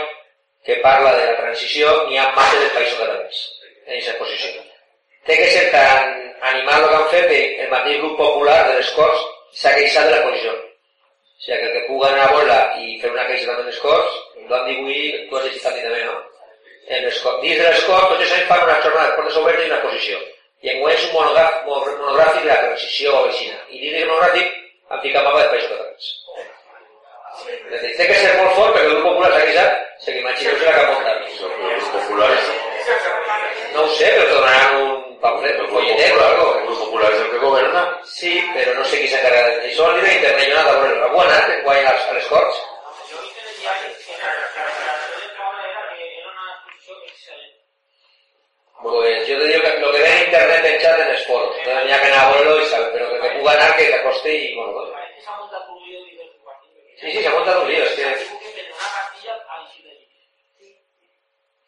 [0.66, 3.42] que parla de la transició, n'hi ha massa de països catalans
[3.86, 4.64] en aquesta exposició.
[5.26, 6.14] Té que ser tan
[6.52, 9.26] animal el que han fet que el mateix grup popular de les Corts
[9.62, 10.54] s'ha queixat de l'exposició.
[10.56, 13.70] O sigui que el que pugui anar a veure i fer una queixa també en
[13.72, 16.16] les Corts, ho han avui, tu has llegit també, no?
[16.88, 19.38] en les, co- dins de les COP, tots els anys fan una jornada de portes
[19.42, 20.20] obertes i una exposició.
[20.66, 23.58] I en és un monogràfic, monogràfic de la transició vecina.
[23.70, 24.54] I dins del monogràfic
[24.90, 26.12] han ficat mapa de països catalans.
[27.36, 30.22] A dir, Té que ser molt fort perquè el grup popular s'ha queixat, se que
[30.22, 31.18] imagineu-se muntat.
[31.76, 32.52] Els populares,
[33.74, 36.46] No ho sé, però te donaran un pamflet, un folletet o algo.
[36.60, 37.82] el grup popular és el que governa.
[38.14, 40.80] Sí, però no sé qui s'encarrega de Això al nivell internet, jo no anat a
[40.80, 41.02] veure.
[41.10, 42.64] Algú ha anat guany a les, a les Corts?
[48.82, 51.58] Pues yo te digo que lo que ve en internet penjat en els foros.
[51.58, 54.30] Entonces ha que anar a veure-lo i saber, però que, que pugui anar, que t'acosti
[54.30, 55.06] i bueno, bueno.
[57.00, 58.10] Sí, sí, s'ha muntat un lío, és que...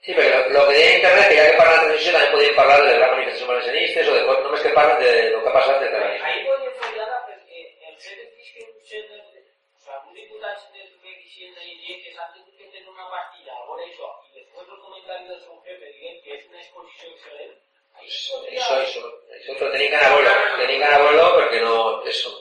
[0.07, 2.53] Sí, perquè lo, lo que deia internet, que ja que parlen de transició, també podien
[2.55, 5.49] parlar de les grans manifestacions valencianistes o de coses, només que parlen de lo que
[5.51, 8.21] ha passat de cada Ahí podem fallar perquè el fet
[8.53, 9.19] que un set de...
[9.19, 11.27] O sigui, alguns diputats del PP
[11.83, 15.29] dir que s'han tingut que tenir una pastilla a veure això i després el comentari
[15.33, 17.53] del seu jefe dient que és una exposició excel·lent,
[18.31, 18.63] podria...
[18.63, 19.03] Això, això,
[19.35, 21.75] això, però tenim que anar a tenim que anar a perquè no...
[22.15, 22.31] Això,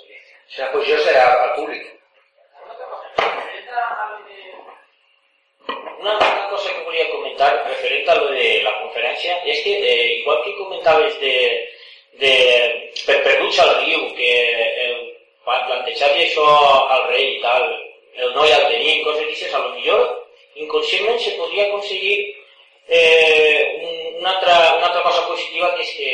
[0.47, 1.83] si una posició serà al públic.
[2.63, 3.66] Una altra cosa, referent a lo de...
[6.01, 10.07] Una, una cosa que volia comentar referent a lo de la conferència és que, eh,
[10.21, 11.35] igual que comentaves de,
[12.23, 12.33] de
[13.05, 14.31] per perduts al riu, que
[14.85, 14.95] eh,
[15.45, 16.47] quan plantejar-li això
[16.95, 17.67] al rei i tal,
[18.17, 20.07] el noi al tenir, coses d'aquestes, a lo millor
[20.65, 22.17] inconscientment se podria aconseguir
[22.89, 26.11] eh, un, una, altra, una altra cosa positiva que és que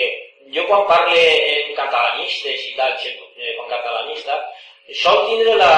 [0.56, 4.40] jo quan parle en catalanistes i tal, eh, com catalanista,
[4.98, 5.72] sol tindre la,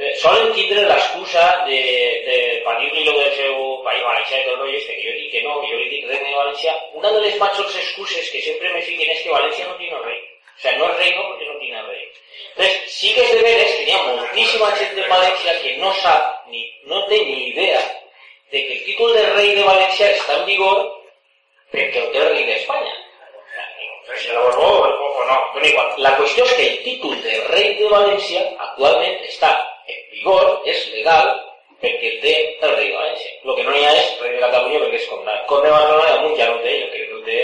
[0.00, 1.80] eh, solen tindre l'excusa de,
[2.26, 5.16] de per dir-li el del seu país valencià i tot el rotllo este, que jo
[5.18, 8.30] dic que no, que jo li dic regne de València, una de les majors excuses
[8.32, 10.20] que sempre me fiquen és que València no tiene rei.
[10.56, 12.02] O sea, no es reino porque no tiene rei.
[12.50, 15.92] Entonces, sí que es de veres que hi ha moltíssima gent de València que no
[16.00, 17.80] sap, ni, no té ni idea
[18.50, 20.82] de que el títol de rei de València està en vigor
[21.70, 22.96] perquè el té el rei d'Espanya.
[24.20, 25.92] Si la Borbó o no, dona igual.
[26.02, 29.52] La qüestió és que el títol de rei de València actualment està
[30.20, 31.32] vigor, és legal,
[31.80, 33.32] perquè té el rei València.
[33.44, 35.36] El que no hi ha és rei de Catalunya perquè és Conde.
[35.48, 37.40] Conde de Barcelona damunt ja no té, jo crec que el té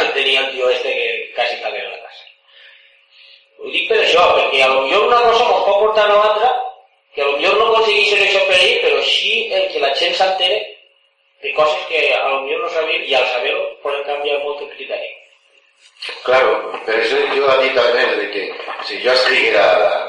[0.00, 2.26] el tenia el tio este que quasi està en la casa.
[3.60, 6.50] Ho dic per això, perquè a millor una cosa ens pot portar a l'altra,
[7.14, 10.14] que a lo millor no aconsegueixen això per ell, però sí el que la gent
[10.14, 10.60] s'entere
[11.42, 14.70] de coses que a lo millor no sabien i al saber-ho poden canviar molt el
[14.76, 15.10] criteri.
[16.24, 16.54] Claro,
[16.86, 18.46] per això jo a més de que
[18.86, 19.64] si jo escriguera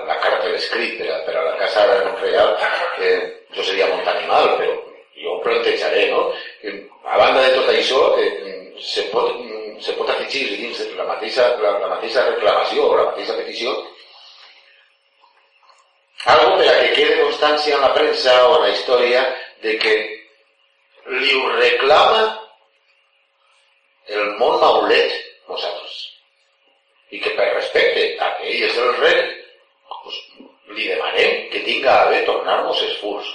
[0.08, 1.86] la, carta d'escrit per, a, per a la Casa
[2.22, 2.56] Real,
[3.00, 3.20] eh,
[3.56, 4.76] jo seria molt animal, però
[5.22, 6.28] jo ho plantejaré, no?
[6.62, 6.76] Que,
[7.06, 9.34] a banda de tot això, eh, se, pot,
[9.82, 13.76] se pot afegir dins de la mateixa, la, la mateixa reclamació o la mateixa petició
[16.26, 19.22] algo per a que quede constància en la premsa o en la història
[19.64, 19.94] de que
[21.18, 22.22] li ho reclama
[24.08, 25.16] el món maulet
[25.50, 25.96] nosaltres.
[27.12, 29.24] I que per respecte a que ell és el rei,
[30.76, 33.32] li demanem que tinga a bé tornar-nos els furs.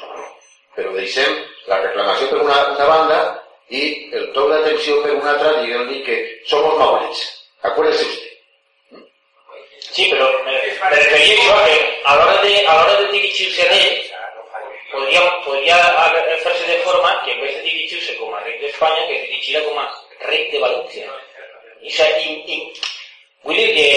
[0.76, 2.60] Però deixem la reclamació per una,
[2.90, 3.20] banda
[3.72, 3.82] i
[4.14, 6.18] el toc d'atenció per una altra dient-li que
[6.50, 7.24] som maulets.
[7.62, 8.32] Acuérdese usted.
[9.96, 13.64] Sí, però me, me referia a això, que a l'hora de, a l'hora de dirigir-se
[13.64, 14.02] a ell,
[14.92, 15.22] podria,
[16.66, 19.78] de forma que en vez de dirigir-se com a rei d'Espanya, que es dirigiera com
[19.78, 19.86] a
[20.26, 21.06] rei de València.
[21.80, 22.58] I, o sea, i, i
[23.76, 23.88] que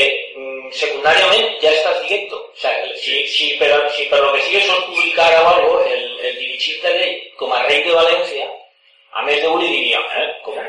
[0.69, 2.39] mm, secundàriament ja estàs dient-ho.
[2.39, 6.05] O sea, si, si, per, si per lo que sigui sos publicar o algo, el,
[6.29, 8.47] el dirigir-te a ell com a rei de València,
[9.17, 10.61] a més de un li diria, eh, com?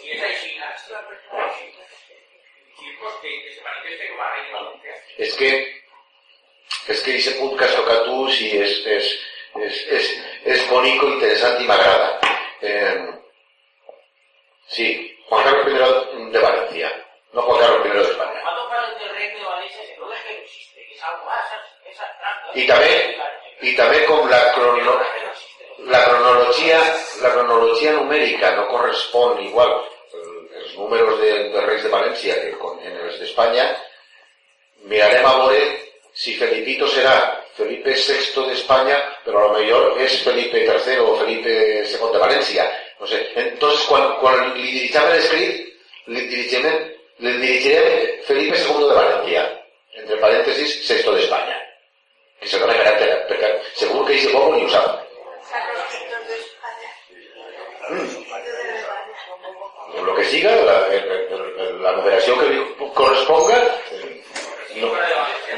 [0.00, 0.54] Si és així,
[2.80, 5.00] dirnos que, que se manifieste com a rei de València.
[5.18, 5.50] És que
[6.88, 9.10] és que ese punt que has tocat tu sí és, és,
[9.56, 10.10] és, és,
[10.54, 12.08] és bonico, interessant i m'agrada.
[12.60, 12.96] Eh,
[14.68, 14.88] sí,
[15.34, 18.40] Juan Carlos I de Valencia, no Juan Carlos I de España.
[18.42, 21.24] Cuando hablan del rey de Valencia, se no es que no existe, que es algo
[21.24, 21.44] más,
[21.90, 22.58] es abstracto.
[22.58, 22.92] I també,
[23.60, 24.94] i també com la, crono,
[25.90, 26.78] la cronologia,
[27.22, 29.74] la cronologia numèrica no correspon igual
[30.14, 33.66] eh, els números de, de reis de València que con, en els d'Espanya,
[34.86, 35.64] mirarem a veure
[36.14, 37.16] si Felipito serà
[37.58, 42.70] Felipe VI d'Espanya, però a lo millor és Felipe III o Felipe II de València.
[43.00, 43.20] No sé.
[43.34, 45.64] Entonces, quan, quan li dirigim l'escrit,
[46.06, 46.80] li dirigirem,
[47.24, 47.86] li dirigirem
[48.28, 49.44] Felipe II de València,
[50.02, 51.58] entre parèntesis, VI d'Espanya.
[52.40, 55.00] Que se dona caràcter, perquè segur que aquest poble ni ho sap.
[57.90, 58.08] Mm.
[60.04, 62.62] Lo que siga, la, la, la numeració que li
[62.96, 63.60] corresponga,
[64.80, 64.88] no,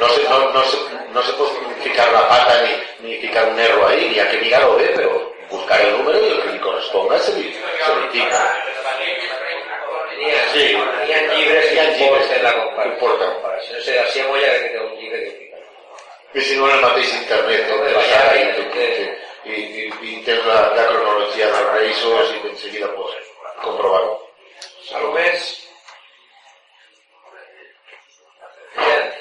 [0.00, 0.76] no, se, no, no, se,
[1.14, 4.42] no se pot ficar la pata ni, ni ficar un erro ahí, ni hay que
[4.44, 8.30] mirar-ho bé, però buscar el número i el que li corresponga se li, se li
[8.30, 8.42] ha,
[10.52, 10.64] Sí.
[10.72, 13.00] n'hi ha llibres Hi ha llibres importen la comparació.
[13.34, 13.76] comparació.
[13.76, 15.56] No sé, Moya que té un llibre que fica.
[16.34, 20.16] I si no en el mateix internet, tot de baixar i, i, i, i, i
[20.24, 23.14] tens la, la cronologia dels reïsos i d'enseguida pots
[23.62, 24.16] comprovar-ho.
[24.96, 25.46] Algo més?
[28.76, 29.12] Bien.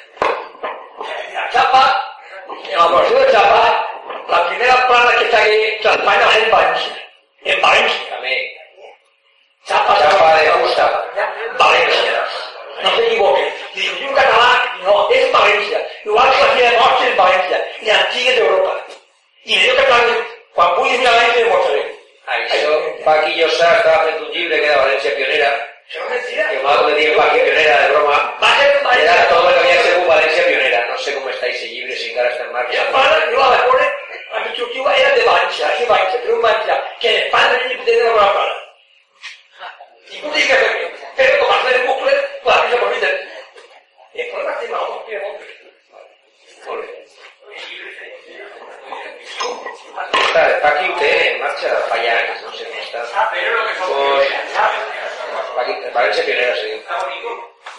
[1.35, 1.83] La chapa,
[2.49, 3.65] en la població de Chapa,
[4.29, 4.39] la
[4.95, 6.93] primera plana que està aquí d'Espanya és en València.
[7.51, 8.05] En València.
[8.11, 8.35] També.
[9.67, 10.85] Chapa, Chapa de fusta.
[11.59, 12.23] València.
[12.83, 13.51] No s'equivoquen.
[13.73, 14.49] Si dius un català,
[14.83, 15.81] no, és València.
[16.05, 17.61] Igual que la fira de Mostra és València.
[17.81, 18.73] I l'antiga d'Europa.
[19.45, 20.11] I allò que tal,
[20.55, 21.83] quan puguis mirar València, ho mostraré.
[22.35, 22.75] Això,
[23.05, 25.51] Paqui Llosà estava fent un llibre que era València Pionera,
[25.85, 26.45] Això no és mentira.
[26.51, 29.27] que m'ha de dir Paqui Pionera de broma, Va ser en era València.
[29.29, 30.79] tot el que havia sigut València Pionera.
[30.89, 32.81] No sé com està aquest llibre, si encara està en I marxa.
[32.85, 33.85] el pare, jo a veure,
[34.33, 38.03] la constructiva era de València, així València, però un València, que el pare de de
[38.03, 38.55] la bona pare.
[40.15, 42.13] I no dic que per què, però com a fer bucle,
[42.43, 43.15] clar, que se m'olviden.
[44.15, 45.29] I el problema és que no, que no.
[46.65, 46.87] Molt bé.
[50.25, 53.03] Està, Paqui ho té en marxa fa ja anys, no sé com està.
[53.21, 54.79] Ah, però lo que son Pues, Paqui,
[55.55, 56.71] València Pionera, sí.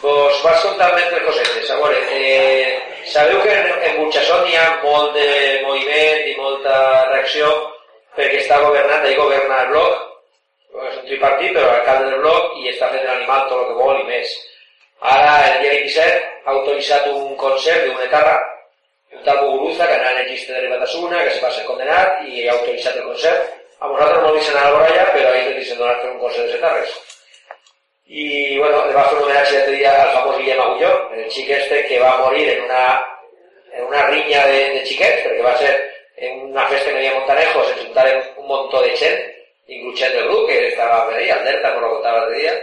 [0.03, 1.71] Vos vas contar mentre cosetes.
[1.71, 5.29] A veure, eh, sabeu que en, en Burxassot hi ha molt de
[5.65, 6.77] moviment i molta
[7.13, 7.49] reacció
[8.17, 10.05] perquè està governant, ahir governa el bloc,
[10.89, 14.01] és un tripartit, però l'alcalde del bloc i està fent l'animal tot el que vol
[14.01, 14.33] i més.
[15.01, 18.39] Ara, el dia 27, ha autoritzat un concert d'un etarra,
[19.13, 22.25] un tal Muguruza, que anava en el lliste de Ribatasuna, que se va ser condenat
[22.25, 23.53] i ha autoritzat el concert.
[23.81, 26.19] A nosaltres no ens anar a la allà, però ahir ens dicen donar fer un
[26.25, 26.97] concert de etarres.
[28.09, 31.31] Y bueno, le va a hacer un homenaje este día al famoso Guillem Agulló, el
[31.31, 33.05] xic este que va a morir en una,
[33.73, 35.75] en una riña de, de xiquets, perquè va ser
[36.17, 39.19] en una festa que no hi havia Montanejo, se juntaren un montón de gent,
[39.67, 42.55] inclús gent del grup, que estava per ahí, Alberta, no lo contava l'altre dia,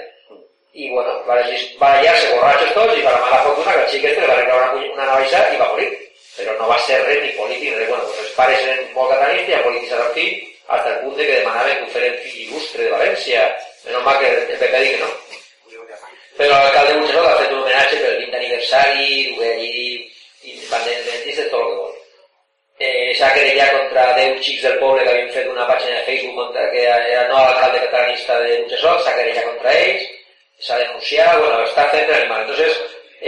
[0.74, 4.08] i bueno, van allí barallar-se borratxos tots, i per la mala fortuna que el xic
[4.10, 5.92] este le va arreglar una, una navaja i va morir.
[6.34, 7.90] però no va ser res ni polític, res.
[7.90, 10.32] Bueno, doncs els pares eren molt catalanistes i han polititzat el fill,
[10.64, 13.44] fins al punt de que demanaven que ho feren fill il·lustre de València.
[13.84, 15.12] Menys mal que el PP ha dit que no.
[16.38, 19.84] Però l'alcalde Buixalló ha fet un homenatge per el 20 aniversari, dugué allí
[20.54, 21.92] independentistes, tot el que vol.
[22.84, 26.40] Eh, s'ha querellat contra 10 xics del poble que havien fet una pàgina de Facebook
[26.42, 30.08] contra que era no l'alcalde catalanista de Buixalló, s'ha querellat contra ells,
[30.66, 32.42] s'ha denunciat, bueno, està fent l'animal.
[32.48, 32.82] Entonces,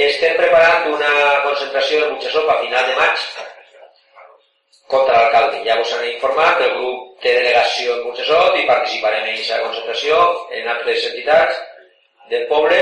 [0.08, 1.14] estem preparant una
[1.45, 3.30] concentració de Buixalló a final de maig
[4.95, 5.62] contra l'alcalde.
[5.70, 10.20] Ja vos han informat, el grup té delegació en Buixalló i participarem en aquesta concentració
[10.58, 11.64] en altres entitats
[12.30, 12.80] del poble.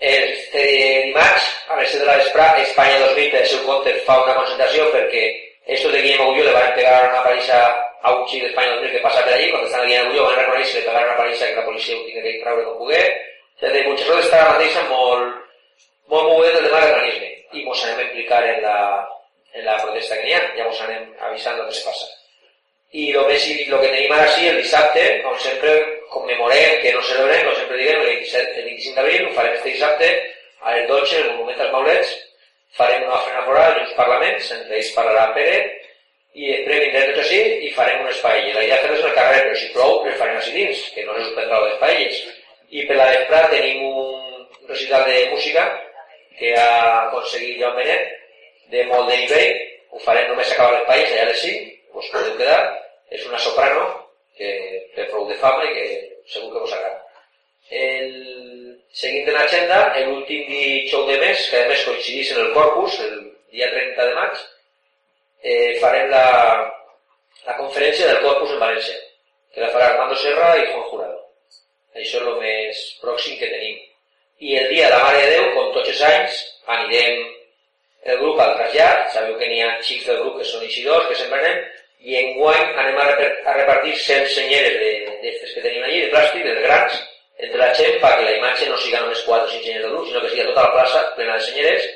[0.00, 0.62] Este
[1.06, 4.36] dimarts, a les 7 de la vesprà, Espanya 2000 per el seu compte fa una
[4.38, 5.24] concentració perquè
[5.66, 7.58] estos de Guillem Agulló le van pegar una paliza
[8.00, 10.38] a un xic d'Espanya 2000 que passa per allí, quan estan a Guillem Agulló van
[10.40, 13.02] reconèixer que le pegaron una paliza que la policia ho tingué que traure com pogué.
[13.60, 15.36] Des de Buixalló està ara mateix molt,
[16.08, 18.78] molt mogut el tema del organisme i ens anem a implicar en la,
[19.52, 22.08] en la protesta que n'hi ha, ja us anem avisant el que se passa.
[22.90, 25.74] I el, més, lo que tenim ara sí, el dissabte, com sempre,
[26.10, 29.74] commemorem, que no celebrem, com sempre diguem, el, 27, el 25 d'abril, ho farem este
[29.76, 30.08] dissabte,
[30.60, 32.16] a les 12, en el Monument dels Maulets,
[32.78, 35.60] farem una ofrena floral i uns parlaments, entre ells parlarà Pere,
[36.34, 38.42] i després vindrem tots així i farem un espai.
[38.48, 41.06] I la idea fer-les en el carrer, però si plou, les farem així dins, que
[41.06, 42.20] no se suspendrà les paelles.
[42.70, 45.66] I per la vesprà tenim un recital de música
[46.38, 46.70] que ha
[47.08, 48.16] aconseguit Joan Benet,
[48.74, 49.58] de molt de nivell,
[49.90, 52.60] ho farem només acabar les paelles, allà les 5, us podeu quedar,
[53.10, 53.84] és una soprano
[54.38, 54.50] que
[54.96, 55.86] té prou de fama i que
[56.32, 57.00] segur que vos agrada.
[57.70, 58.14] El,
[59.00, 60.48] seguint en l'agenda, l'últim
[60.90, 63.16] show de mes, que a més coincidís en el Corpus, el
[63.54, 64.44] dia 30 de maig,
[65.42, 66.26] eh, farem la,
[67.46, 68.96] la conferència del Corpus en València,
[69.54, 71.20] que la farà Armando Serra i Juan Jurado.
[71.94, 73.78] Això és el més pròxim que tenim.
[74.40, 76.42] I el dia de la Mare de Déu, com tots els anys,
[76.78, 77.26] anirem
[78.10, 81.18] el grup al trasllat, sabeu que n'hi ha xics del grup que són eixidors, que
[81.18, 81.58] sempre anem,
[82.00, 84.76] i enguany anem a, a repartir 100 senyeres
[85.22, 87.00] d'estes que tenim allí, de plàstic, de grans,
[87.40, 90.06] entre la gent perquè la imatge no siga només 4 o 5 senyeres del grup,
[90.08, 91.88] sinó que sigui tota la plaça plena de senyeres,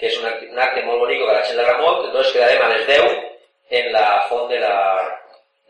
[0.00, 2.62] que és un acte, un acte molt bonic que la gent l'agrada molt, entonces quedarem
[2.64, 4.74] a les 10 en la font de la,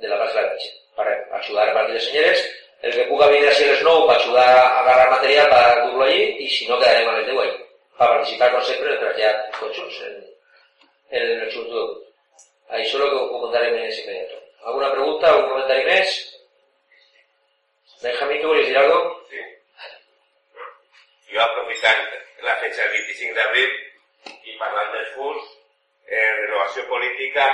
[0.02, 1.06] de la plaça de la Mitja, per
[1.40, 2.44] ajudar a repartir les senyeres,
[2.82, 6.04] el que puga venir així a les 9 per ajudar a agarrar material per dur-lo
[6.06, 7.56] allí, i si no quedarem a les 10 allí,
[7.98, 10.20] per participar com sempre en el trasllat tots junts, en,
[11.10, 12.07] en el xunt del grup.
[12.68, 14.42] Això és el que ho en ese immediato.
[14.64, 16.16] ¿Alguna pregunta, algun comentari més?
[18.02, 19.26] Benjamín, ¿tú quieres decir algo?
[19.30, 19.40] Sí.
[21.32, 22.02] Jo aprofitant
[22.42, 23.70] la fecha del 25 d'abril
[24.44, 25.48] i parlant dels furs,
[26.06, 27.48] eh, Renovació Política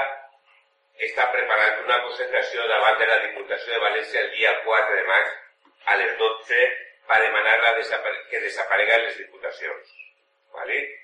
[1.08, 5.32] està preparant una concentració davant de la Diputació de València el dia 4 de maig
[5.94, 6.60] a les 12
[7.06, 9.96] per demanar la desapare que desapareguen les diputacions.
[10.52, 11.03] ¿vale?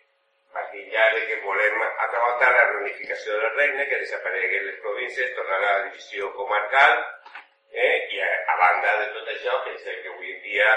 [0.55, 5.59] Perquè ja de que volem acabar la reunificació del regne, que desapareguen les províncies, tornar
[5.59, 6.97] a la divisió comarcal,
[7.73, 8.09] eh?
[8.17, 10.73] i a, a banda de tot això, pensem que avui en dia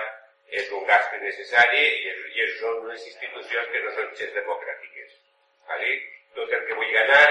[0.62, 5.18] és un gast necessari i, és, i són unes institucions que no són gens democràtiques.
[5.72, 5.98] ¿vale?
[6.38, 7.26] Tot el que vull ganar,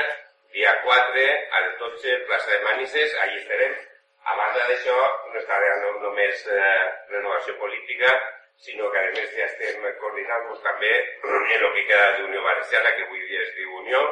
[0.56, 1.24] dia 4,
[1.56, 3.78] a les 12, plaça de Manises, allà estarem.
[4.22, 4.96] A banda d'això,
[5.32, 8.10] no estarà no, només eh, renovació política,
[8.58, 13.06] sinó que a més ja estem coordinant-nos també en el que queda d'Unió Valenciana, que
[13.08, 14.02] avui dia es diu Unió,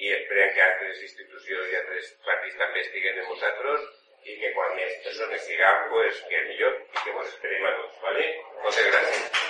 [0.00, 3.88] i esperem que altres institucions i altres partits també estiguen amb nosaltres
[4.24, 8.02] i que quan més persones siguem, pues, que millor i que ens esperem a tots,
[8.04, 8.26] ¿vale?
[8.64, 9.48] Moltes gràcies.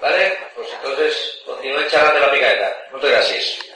[0.00, 0.38] ¿Vale?
[0.54, 2.88] Pues entonces continúen charlando la picadeta.
[2.92, 3.73] Muchas gracias.